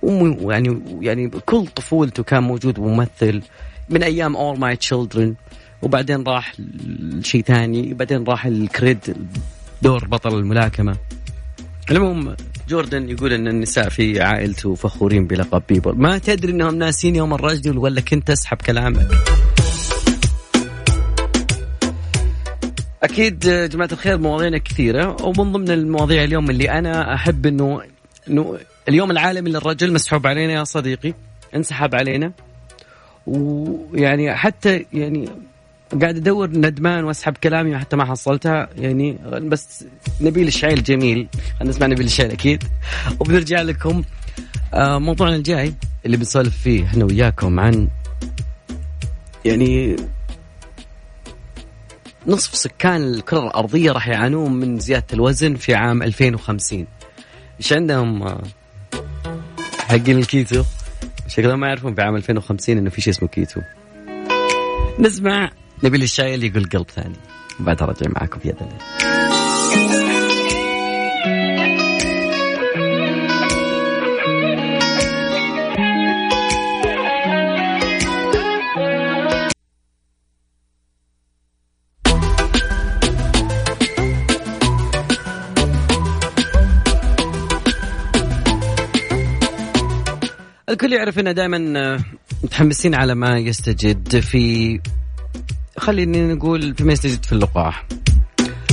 ويعني 0.01 0.81
يعني 1.01 1.29
كل 1.29 1.67
طفولته 1.67 2.23
كان 2.23 2.43
موجود 2.43 2.79
ممثل 2.79 3.41
من 3.89 4.03
أيام 4.03 4.35
All 4.35 4.59
My 4.59 4.75
Children 4.75 5.35
وبعدين 5.81 6.23
راح 6.23 6.53
لشيء 6.59 7.41
ثاني 7.43 7.93
بعدين 7.93 8.23
راح 8.23 8.45
الكريد 8.45 9.15
دور 9.81 10.07
بطل 10.07 10.37
الملاكمة. 10.39 10.97
المهم 11.91 12.35
جوردن 12.69 13.09
يقول 13.09 13.33
إن 13.33 13.47
النساء 13.47 13.89
في 13.89 14.21
عائلته 14.21 14.75
فخورين 14.75 15.27
بلقب 15.27 15.63
بيبل 15.69 15.95
ما 15.95 16.17
تدري 16.17 16.51
إنهم 16.51 16.75
ناسين 16.75 17.15
يوم 17.15 17.33
الرجل 17.33 17.77
ولا 17.77 18.01
كنت 18.01 18.29
أسحب 18.29 18.57
كلامك. 18.57 19.07
أكيد 23.03 23.39
جماعة 23.39 23.89
الخير 23.91 24.17
مواضيعنا 24.17 24.57
كثيرة 24.57 25.17
ومن 25.21 25.51
ضمن 25.51 25.71
المواضيع 25.71 26.23
اليوم 26.23 26.49
اللي 26.49 26.69
أنا 26.69 27.13
أحب 27.13 27.45
إنه 27.45 27.81
إنه 28.29 28.57
اليوم 28.89 29.11
العالمي 29.11 29.49
للرجل 29.49 29.93
مسحوب 29.93 30.27
علينا 30.27 30.53
يا 30.53 30.63
صديقي 30.63 31.13
انسحب 31.55 31.95
علينا. 31.95 32.31
ويعني 33.27 34.35
حتى 34.35 34.85
يعني 34.93 35.29
قاعد 36.01 36.15
أدور 36.15 36.49
ندمان 36.49 37.03
وأسحب 37.03 37.37
كلامي 37.37 37.77
حتى 37.77 37.95
ما 37.95 38.05
حصلتها. 38.05 38.69
يعني 38.77 39.17
بس 39.41 39.85
نبيل 40.21 40.47
الشعيل 40.47 40.83
جميل 40.83 41.27
نسمع 41.63 41.87
نبيل 41.87 42.05
الشعيل 42.05 42.31
أكيد. 42.31 42.63
وبنرجع 43.19 43.61
لكم 43.61 44.03
آه، 44.73 44.99
موضوعنا 44.99 45.35
الجاي 45.35 45.73
اللي 46.05 46.17
بنسولف 46.17 46.57
فيه 46.57 46.85
إحنا 46.85 47.05
وياكم 47.05 47.59
عن 47.59 47.87
يعني 49.45 49.95
نصف 52.27 52.55
سكان 52.55 53.03
الكرة 53.03 53.39
الأرضية 53.39 53.91
راح 53.91 54.07
يعانون 54.07 54.53
من 54.53 54.79
زيادة 54.79 55.05
الوزن 55.13 55.55
في 55.55 55.75
عام 55.75 56.03
2050 56.03 56.87
إيش 57.59 57.73
عندهم 57.73 58.23
آه، 58.23 58.41
حقين 59.79 60.17
الكيتو؟ 60.17 60.63
شكلهم 61.27 61.59
ما 61.59 61.67
يعرفون 61.67 61.95
في 61.95 62.01
عام 62.01 62.15
2050 62.15 62.77
إنه 62.77 62.89
في 62.89 63.01
شيء 63.01 63.13
اسمه 63.13 63.27
كيتو. 63.29 63.61
نسمع. 64.99 65.51
نبيل 65.83 66.03
الشايل 66.03 66.43
يقول 66.43 66.65
قلب 66.65 66.89
ثاني. 66.89 67.15
بعدها 67.59 67.87
رجع 67.87 68.09
معاكم 68.09 68.39
في 68.39 68.49
هذا 68.49 68.61
الليل 68.61 68.81
الكل 90.69 90.93
يعرف 90.93 91.19
إن 91.19 91.33
دائما 91.33 91.79
آه، 91.79 91.99
متحمسين 92.43 92.95
على 92.95 93.15
ما 93.15 93.37
يستجد 93.37 94.19
في 94.19 94.79
خليني 95.77 96.33
نقول 96.33 96.75
فيما 96.75 96.93
يستجد 96.93 97.25
في 97.25 97.31
اللقاح. 97.33 97.85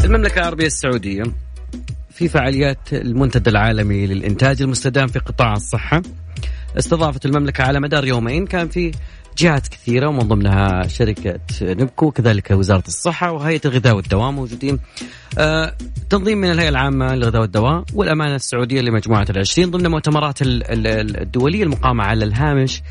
المملكة 0.04 0.38
العربية 0.38 0.66
السعودية 0.66 1.22
في 2.10 2.28
فعاليات 2.28 2.78
المنتدى 2.92 3.50
العالمي 3.50 4.06
للإنتاج 4.06 4.62
المستدام 4.62 5.06
في 5.06 5.18
قطاع 5.18 5.52
الصحة 5.52 6.02
استضافت 6.78 7.26
المملكة 7.26 7.64
على 7.64 7.80
مدار 7.80 8.04
يومين 8.06 8.46
كان 8.46 8.68
في 8.68 8.92
جهات 9.38 9.68
كثيرة 9.68 10.08
ومن 10.08 10.18
ضمنها 10.18 10.86
شركة 10.86 11.40
نبكو 11.62 12.06
وكذلك 12.06 12.50
وزارة 12.50 12.84
الصحة 12.88 13.32
وهيئة 13.32 13.60
الغذاء 13.64 13.96
والدواء 13.96 14.30
موجودين 14.30 14.78
آه 15.38 15.74
تنظيم 16.10 16.38
من 16.38 16.50
الهيئة 16.50 16.68
العامة 16.68 17.14
للغذاء 17.14 17.40
والدواء 17.42 17.84
والأمانة 17.94 18.34
السعودية 18.34 18.80
لمجموعة 18.80 19.26
العشرين 19.30 19.70
ضمن 19.70 19.86
مؤتمرات 19.90 20.42
ال- 20.42 20.70
ال- 20.86 21.20
الدولية 21.20 21.62
المقامة 21.62 22.04
على 22.04 22.24
الهامش 22.24 22.82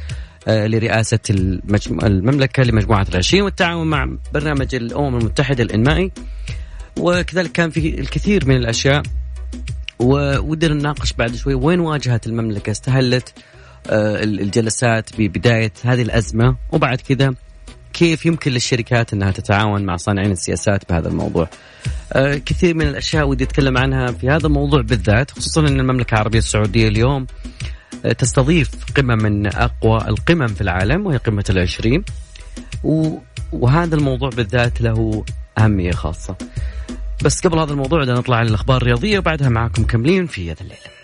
لرئاسة 0.47 1.19
المجم- 1.29 2.05
المملكة 2.05 2.63
لمجموعة 2.63 3.05
العشرين 3.09 3.43
والتعاون 3.43 3.87
مع 3.87 4.09
برنامج 4.33 4.75
الأمم 4.75 5.17
المتحدة 5.17 5.63
الإنمائي. 5.63 6.11
وكذلك 6.99 7.51
كان 7.51 7.69
في 7.69 7.99
الكثير 7.99 8.45
من 8.47 8.55
الأشياء. 8.55 9.03
ودنا 9.99 10.73
نناقش 10.73 11.13
بعد 11.13 11.35
شوي 11.35 11.53
وين 11.53 11.79
واجهت 11.79 12.27
المملكة؟ 12.27 12.71
استهلت 12.71 13.33
آه، 13.89 14.23
الجلسات 14.23 15.09
ببداية 15.17 15.71
هذه 15.83 16.01
الأزمة. 16.01 16.55
وبعد 16.71 17.01
كذا 17.01 17.33
كيف 17.93 18.25
يمكن 18.25 18.51
للشركات 18.51 19.13
أنها 19.13 19.31
تتعاون 19.31 19.83
مع 19.85 19.95
صانعين 19.95 20.31
السياسات 20.31 20.89
بهذا 20.89 21.07
الموضوع؟ 21.07 21.49
آه، 22.13 22.35
كثير 22.35 22.75
من 22.75 22.87
الأشياء 22.87 23.27
ودي 23.27 23.43
أتكلم 23.43 23.77
عنها 23.77 24.07
في 24.11 24.29
هذا 24.29 24.47
الموضوع 24.47 24.81
بالذات 24.81 25.31
خصوصا 25.31 25.61
أن 25.61 25.79
المملكة 25.79 26.13
العربية 26.13 26.37
السعودية 26.39 26.87
اليوم 26.87 27.21
آه، 27.21 27.56
تستضيف 28.17 28.69
قمة 28.97 29.15
من 29.15 29.47
أقوى 29.47 29.97
القمم 30.07 30.47
في 30.47 30.61
العالم 30.61 31.05
وهي 31.05 31.17
قمة 31.17 31.45
العشرين. 31.49 32.03
وهذا 33.53 33.95
الموضوع 33.95 34.29
بالذات 34.29 34.81
له 34.81 35.25
أهمية 35.57 35.91
خاصة. 35.91 36.35
بس 37.23 37.47
قبل 37.47 37.59
هذا 37.59 37.71
الموضوع 37.71 38.01
بدنا 38.01 38.19
نطلع 38.19 38.35
على 38.37 38.49
الأخبار 38.49 38.77
الرياضية 38.77 39.19
وبعدها 39.19 39.49
معكم 39.49 39.83
كملين 39.83 40.25
في 40.27 40.51
هذا 40.51 40.61
الليل 40.61 40.96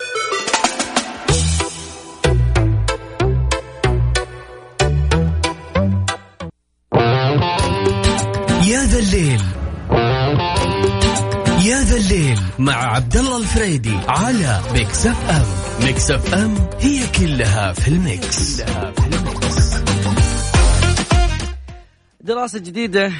مع 12.59 12.95
عبد 12.95 13.17
الله 13.17 13.37
الفريدي 13.37 13.97
على 14.07 14.61
Mix 14.73 15.07
FM 15.07 15.45
Mix 15.85 16.11
FM 16.11 16.55
هي 16.79 17.07
كلها 17.07 17.73
في 17.73 17.87
ال 17.87 18.02
mix, 18.02 18.61
كلها 18.61 18.91
في 18.91 19.07
ال 19.07 19.20
mix. 19.20 19.73
دراسة 22.21 22.59
جديدة 22.59 23.11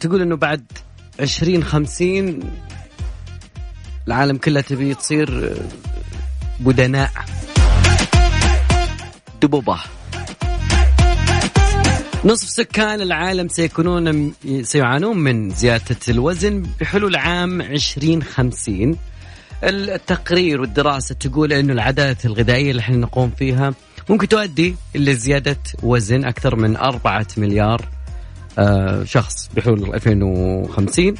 تقول 0.00 0.22
إنه 0.22 0.36
بعد 0.36 0.64
2050 1.20 2.40
العالم 4.08 4.36
كله 4.36 4.60
تبي 4.60 4.94
تصير 4.94 5.56
بدناء. 6.60 7.10
دبوبة. 9.42 9.78
نصف 12.24 12.48
سكان 12.48 13.00
العالم 13.00 13.48
سيكونون 13.48 14.32
سيعانون 14.62 15.18
من 15.18 15.50
زيادة 15.50 15.96
الوزن 16.08 16.62
بحلول 16.80 17.16
عام 17.16 17.60
2050 17.60 18.96
التقرير 19.64 20.60
والدراسة 20.60 21.14
تقول 21.14 21.52
أنه 21.52 21.72
العادات 21.72 22.26
الغذائية 22.26 22.70
اللي 22.70 22.80
إحنا 22.80 22.96
نقوم 22.96 23.30
فيها 23.30 23.74
ممكن 24.08 24.28
تؤدي 24.28 24.76
إلى 24.96 25.14
زيادة 25.14 25.56
وزن 25.82 26.24
أكثر 26.24 26.56
من 26.56 26.76
أربعة 26.76 27.26
مليار 27.36 27.88
آه، 28.58 29.04
شخص 29.04 29.50
بحلول 29.56 29.94
2050 29.94 31.14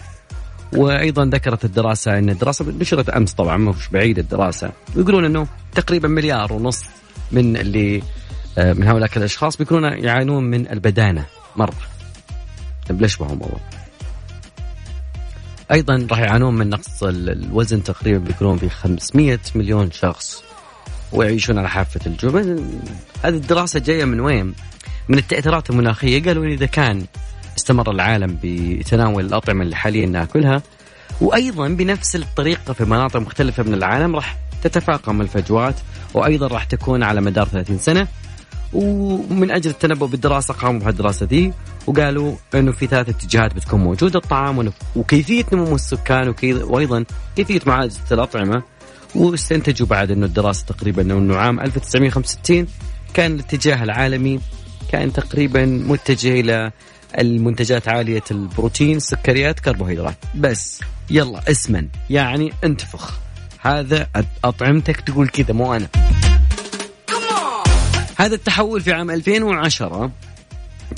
وأيضا 0.77 1.25
ذكرت 1.25 1.65
الدراسة 1.65 2.19
إن 2.19 2.31
الدراسة 2.31 2.65
نشرت 2.81 3.09
أمس 3.09 3.33
طبعا 3.33 3.73
فيش 3.73 3.89
بعيد 3.89 4.19
الدراسة. 4.19 4.73
ويقولون 4.97 5.25
إنه 5.25 5.47
تقريبا 5.75 6.09
مليار 6.09 6.53
ونص 6.53 6.83
من 7.33 7.57
اللي 7.57 8.03
من 8.59 8.83
هؤلاء 8.89 9.11
الأشخاص 9.17 9.57
بيكونون 9.57 9.93
يعانون 9.93 10.45
من 10.45 10.69
البدانة. 10.71 11.25
مره 11.57 11.75
طيب 12.89 13.03
ما 13.03 13.09
هو 13.27 13.33
الموضوع؟ 13.33 13.61
أيضا 15.73 16.07
راح 16.11 16.19
يعانون 16.19 16.55
من 16.55 16.71
نقص 16.71 17.03
ال- 17.03 17.31
الوزن 17.45 17.83
تقريبا 17.83 18.19
بيكونون 18.19 18.59
في 18.59 18.69
500 18.69 19.39
مليون 19.55 19.91
شخص 19.91 20.43
ويعيشون 21.13 21.59
على 21.59 21.69
حافة 21.69 22.01
الجبل 22.07 22.65
هذه 23.25 23.35
الدراسة 23.35 23.81
جاية 23.81 24.05
من 24.05 24.21
وين؟ 24.21 24.55
من 25.09 25.19
التأثيرات 25.19 25.71
المناخية. 25.71 26.23
قالوا 26.23 26.47
إذا 26.47 26.67
كان 26.67 27.05
استمر 27.59 27.91
العالم 27.91 28.39
بتناول 28.43 29.25
الأطعمة 29.27 29.63
اللي 29.63 29.77
حاليا 29.77 30.07
نأكلها 30.07 30.63
وأيضا 31.21 31.69
بنفس 31.69 32.17
الطريقة 32.17 32.73
في 32.73 32.85
مناطق 32.85 33.21
مختلفة 33.21 33.63
من 33.63 33.75
العالم 33.75 34.17
راح 34.17 34.37
تتفاقم 34.63 35.21
الفجوات 35.21 35.75
وأيضا 36.15 36.47
راح 36.47 36.65
تكون 36.65 37.03
على 37.03 37.21
مدار 37.21 37.49
30 37.49 37.79
سنة. 37.79 38.09
ومن 38.73 39.51
أجل 39.51 39.71
التنبؤ 39.71 40.07
بالدراسة 40.07 40.55
قاموا 40.55 40.81
بهالدراسة 40.81 41.27
دي 41.27 41.53
وقالوا 41.87 42.37
إنه 42.55 42.73
في 42.73 42.87
ثلاث 42.87 43.09
اتجاهات 43.09 43.55
بتكون 43.55 43.81
موجودة 43.81 44.19
الطعام 44.19 44.73
وكيفية 44.97 45.45
نمو 45.53 45.75
السكان 45.75 46.35
وأيضا 46.45 47.05
كيفية 47.37 47.61
معالجة 47.67 47.97
الأطعمة. 48.13 48.63
واستنتجوا 49.15 49.87
بعد 49.87 50.11
إنه 50.11 50.27
الدراسة 50.27 50.67
تقريبا 50.67 51.03
إنه 51.03 51.37
عام 51.37 51.61
1965 51.61 52.67
كان 53.15 53.35
الاتجاه 53.35 53.83
العالمي 53.83 54.41
كان 54.91 55.13
تقريبا 55.13 55.67
متجه 55.67 56.41
إلى 56.41 56.71
المنتجات 57.19 57.89
عالية 57.89 58.23
البروتين 58.31 58.97
السكريات 58.97 59.61
كربوهيدرات. 59.61 60.17
بس 60.35 60.81
يلا 61.11 61.51
اسما 61.51 61.89
يعني 62.11 62.53
انتفخ. 62.65 63.19
هذا 63.61 64.07
أطعمتك 64.45 65.01
تقول 65.01 65.29
كذا 65.29 65.53
مو 65.53 65.75
أنا. 65.75 65.89
هذا 68.23 68.35
التحول 68.35 68.81
في 68.81 68.93
عام 68.93 69.11
2010 69.11 70.11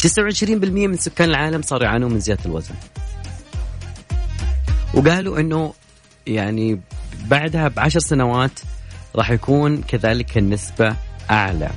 29% 0.03 0.55
من 0.65 0.97
سكان 0.97 1.31
العالم 1.31 1.63
صاروا 1.63 1.85
يعانون 1.85 2.13
من 2.13 2.21
زيادة 2.21 2.45
الوزن. 2.47 2.75
وقالوا 4.95 5.41
إنه 5.41 5.75
يعني 6.27 6.81
بعدها 7.27 7.69
بعشر 7.69 7.99
سنوات 7.99 8.61
راح 9.17 9.31
يكون 9.31 9.83
كذلك 9.83 10.39
النسبة 10.39 10.97
أعلى. 11.31 11.71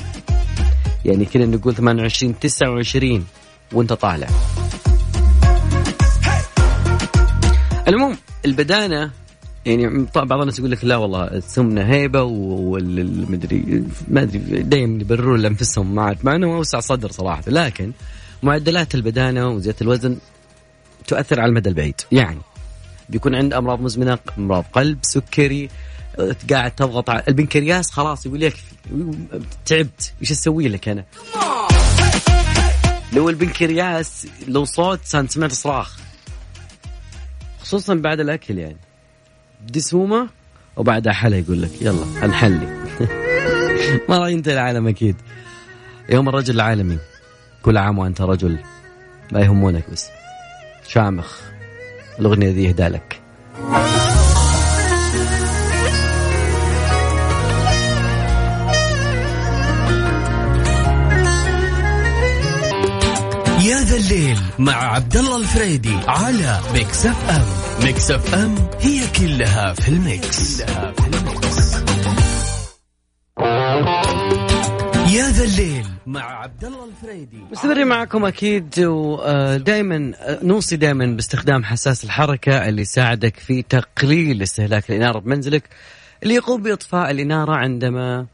يعني 1.06 1.26
كنا 1.26 1.46
نقول 1.46 1.76
28 1.76 2.40
29 2.40 3.26
وانت 3.74 3.94
طالع. 3.94 4.28
المهم 7.88 8.18
البدانة 8.46 9.12
يعني 9.68 10.08
بعض 10.16 10.40
الناس 10.40 10.60
يقول 10.60 10.72
لك 10.72 10.86
لا 10.86 10.96
والله 10.98 11.24
السمنة 11.24 11.82
هيبة 11.82 12.24
والمدري 12.24 13.84
ما 14.08 14.22
أدري 14.22 14.40
دايما 14.64 15.02
يبررون 15.02 15.40
لأنفسهم 15.40 15.96
مع 15.96 16.16
مع 16.24 16.36
إنه 16.36 16.56
أوسع 16.56 16.80
صدر 16.80 17.12
صراحة. 17.12 17.44
لكن 17.48 17.92
معدلات 18.44 18.96
البدانة 18.96 19.50
وزيادة 19.50 19.78
الوزن 19.82 20.18
تؤثر 21.08 21.40
على 21.40 21.50
المدى 21.50 21.70
البعيد. 21.70 22.02
يعني 22.12 22.40
بيكون 23.10 23.36
عند 23.36 23.54
أمراض 23.54 23.82
مزمنة 23.82 24.20
أمراض 24.38 24.66
قلب 24.74 25.00
سكري 25.02 25.70
قاعد 26.50 26.72
تضغط 26.72 27.10
على 27.10 27.24
البنكرياس 27.28 27.92
خلاص 27.92 28.26
يقول 28.26 28.44
يكفي 28.44 28.76
تعبت 29.66 30.14
إيش 30.22 30.32
أسوي 30.32 30.68
لك 30.68 30.90
أنا؟ 30.90 31.06
لو 33.14 33.30
البنكرياس 33.30 34.28
لو 34.48 34.66
صوت 34.66 35.00
سمعت 35.06 35.52
صراخ 35.52 35.98
خصوصا 37.60 37.96
بعد 37.96 38.20
الأكل 38.20 38.58
يعني. 38.58 38.78
دسومه 39.62 40.28
وبعدها 40.78 41.14
حلا 41.14 41.38
يقول 41.38 41.62
لك 41.62 41.82
يلا 41.82 42.06
هنحلي. 42.22 42.68
ما 44.10 44.18
راح 44.18 44.28
ينتهي 44.28 44.54
العالم 44.54 44.88
أكيد. 44.88 45.16
يوم 46.10 46.30
الرجل 46.30 46.56
العالمي 46.56 46.98
كل 47.62 47.78
عام 47.78 48.00
وأنت 48.00 48.22
رجل 48.22 48.60
لا 49.32 49.40
يهمونك 49.40 49.90
بس. 49.92 50.10
شامخ 50.88 51.42
الأغنية 52.20 52.50
ذي 52.52 52.70
اهدى 52.70 52.88
لك. 52.88 53.22
يا 63.68 63.78
ذا 63.84 63.98
الليل 63.98 64.38
مع 64.60 64.74
عبد 64.74 65.18
الله 65.18 65.38
الفريدي 65.38 65.96
على 66.08 66.60
Mix 66.74 67.06
FM 67.06 67.46
Mix 67.84 68.12
FM 68.12 68.56
هي 68.80 69.08
كلها 69.20 69.74
في 69.74 69.90
ال 69.90 70.04
mix, 70.04 70.62
كلها 70.64 70.92
في 70.92 71.08
ال 71.08 71.22
mix. 71.22 71.78
يا 75.16 75.30
ذا 75.30 75.44
الليل 75.44 75.86
مع 76.06 76.42
عبد 76.42 76.66
الله 76.66 76.86
الفريدي 76.86 77.38
مستمرين 77.52 77.88
معكم 77.88 78.26
أكيد 78.26 78.80
ودائما 78.80 80.14
نوصي 80.44 80.76
دائما 80.76 81.06
باستخدام 81.06 81.64
حساس 81.64 82.04
الحركة 82.04 82.68
اللي 82.68 82.82
يساعدك 82.82 83.38
في 83.38 83.62
تقليل 83.62 84.42
استهلاك 84.42 84.90
الإنارة 84.90 85.20
بمنزلك 85.20 85.64
اللي 86.24 86.34
يقوم 86.34 86.62
بإطفاء 86.64 87.12
الإنارة 87.12 87.56
عندما 87.56 88.26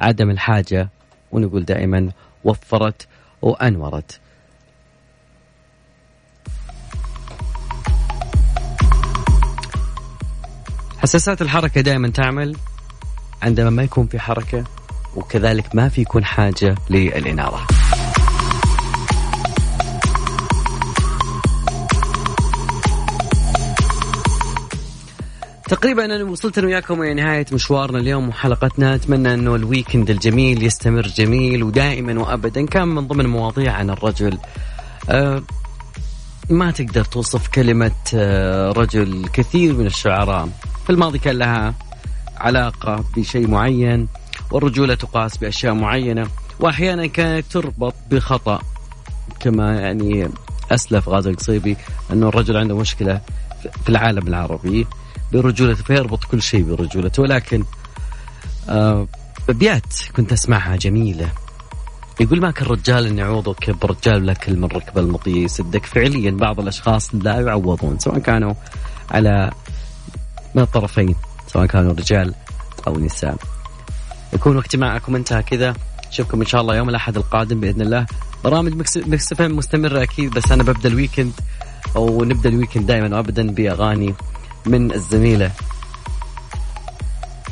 عدم 0.00 0.30
الحاجة 0.30 0.88
ونقول 1.32 1.64
دائما 1.64 2.10
وفرت 2.44 3.08
وأنورت. 3.42 4.20
حساسات 10.98 11.42
الحركة 11.42 11.80
دائما 11.80 12.08
تعمل 12.08 12.56
عندما 13.42 13.70
ما 13.70 13.82
يكون 13.82 14.06
في 14.06 14.18
حركة 14.18 14.64
وكذلك 15.16 15.74
ما 15.74 15.88
في 15.88 16.00
يكون 16.00 16.24
حاجة 16.24 16.74
للإنارة. 16.90 17.66
تقريبا 25.68 26.04
أنا 26.04 26.24
وصلت 26.24 26.58
أنا 26.58 26.66
وياكم 26.66 27.02
إلى 27.02 27.14
نهاية 27.14 27.46
مشوارنا 27.52 27.98
اليوم 27.98 28.28
وحلقتنا. 28.28 28.94
أتمنى 28.94 29.34
أنه 29.34 29.54
الويكند 29.54 30.10
الجميل 30.10 30.62
يستمر 30.62 31.06
جميل 31.06 31.62
ودائما 31.62 32.20
وابدا. 32.20 32.66
كان 32.66 32.88
من 32.88 33.06
ضمن 33.06 33.26
مواضيع 33.26 33.72
عن 33.72 33.90
الرجل. 33.90 34.38
أه 35.10 35.42
ما 36.50 36.70
تقدر 36.70 37.04
توصف 37.04 37.48
كلمة 37.48 37.92
أه 38.14 38.72
رجل 38.72 39.28
كثير 39.32 39.72
من 39.72 39.86
الشعراء. 39.86 40.48
في 40.88 40.94
الماضي 40.94 41.18
كان 41.18 41.38
لها 41.38 41.74
علاقة 42.36 43.04
بشيء 43.16 43.48
معين 43.48 44.08
والرجولة 44.50 44.94
تقاس 44.94 45.36
بأشياء 45.36 45.74
معينة 45.74 46.26
وأحيانا 46.60 47.06
كانت 47.06 47.46
تربط 47.52 47.94
بخطأ. 48.10 48.62
كما 49.40 49.80
يعني 49.80 50.28
أسلف 50.70 51.08
غازي 51.08 51.30
القصيبي 51.30 51.76
أنه 52.12 52.28
الرجل 52.28 52.56
عنده 52.56 52.76
مشكلة 52.76 53.20
في 53.82 53.88
العالم 53.88 54.28
العربي 54.28 54.86
برجولته 55.32 55.82
فيربط 55.82 56.24
كل 56.24 56.42
شيء 56.42 56.62
برجولته 56.62 57.22
ولكن 57.22 57.64
أبيات 59.48 59.92
آه، 60.08 60.12
كنت 60.16 60.32
أسمعها 60.32 60.76
جميلة. 60.76 61.30
يقول 62.20 62.40
ما 62.40 62.50
كان 62.50 62.66
رجال 62.66 63.06
إن 63.06 63.18
يعوضك 63.18 63.70
برجال 63.70 64.26
لك 64.26 64.48
من 64.48 64.64
ركب 64.64 64.98
المطي 64.98 65.30
يسدك. 65.30 65.86
فعليا 65.86 66.30
بعض 66.30 66.60
الأشخاص 66.60 67.14
لا 67.14 67.40
يعوضون 67.40 67.98
سواء 67.98 68.18
كانوا 68.18 68.54
على 69.10 69.50
من 70.54 70.62
الطرفين 70.62 71.14
سواء 71.46 71.66
كانوا 71.66 71.92
رجال 71.92 72.34
أو 72.86 72.98
نساء 72.98 73.36
يكون 74.32 74.56
وقت 74.56 74.76
معكم 74.76 75.16
انتهى 75.16 75.42
كذا. 75.42 75.74
نشوفكم 76.08 76.40
إن 76.40 76.46
شاء 76.46 76.60
الله 76.60 76.76
يوم 76.76 76.88
الأحد 76.88 77.16
القادم 77.16 77.60
بإذن 77.60 77.80
الله. 77.80 78.06
برامج 78.44 78.74
Mix 78.74 79.32
مستمرة 79.40 80.02
أكيد 80.02 80.30
بس 80.30 80.52
أنا 80.52 80.62
ببدأ 80.62 80.88
ال 80.88 80.93
weekend 80.93 81.32
أو 81.96 82.24
نبدا 82.24 82.48
ال 82.48 82.53
weekend 82.53 82.86
دائما 82.86 83.16
وابدا 83.16 83.50
بأغاني 83.50 84.14
من 84.66 84.92
الزميلة 84.92 85.50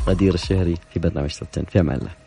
غدير 0.07 0.33
الشهري 0.33 0.77
في 0.93 0.99
برنامج 0.99 1.29
Top 1.51 1.69
في 1.69 1.79
أمان 1.79 1.97
الله. 1.97 2.26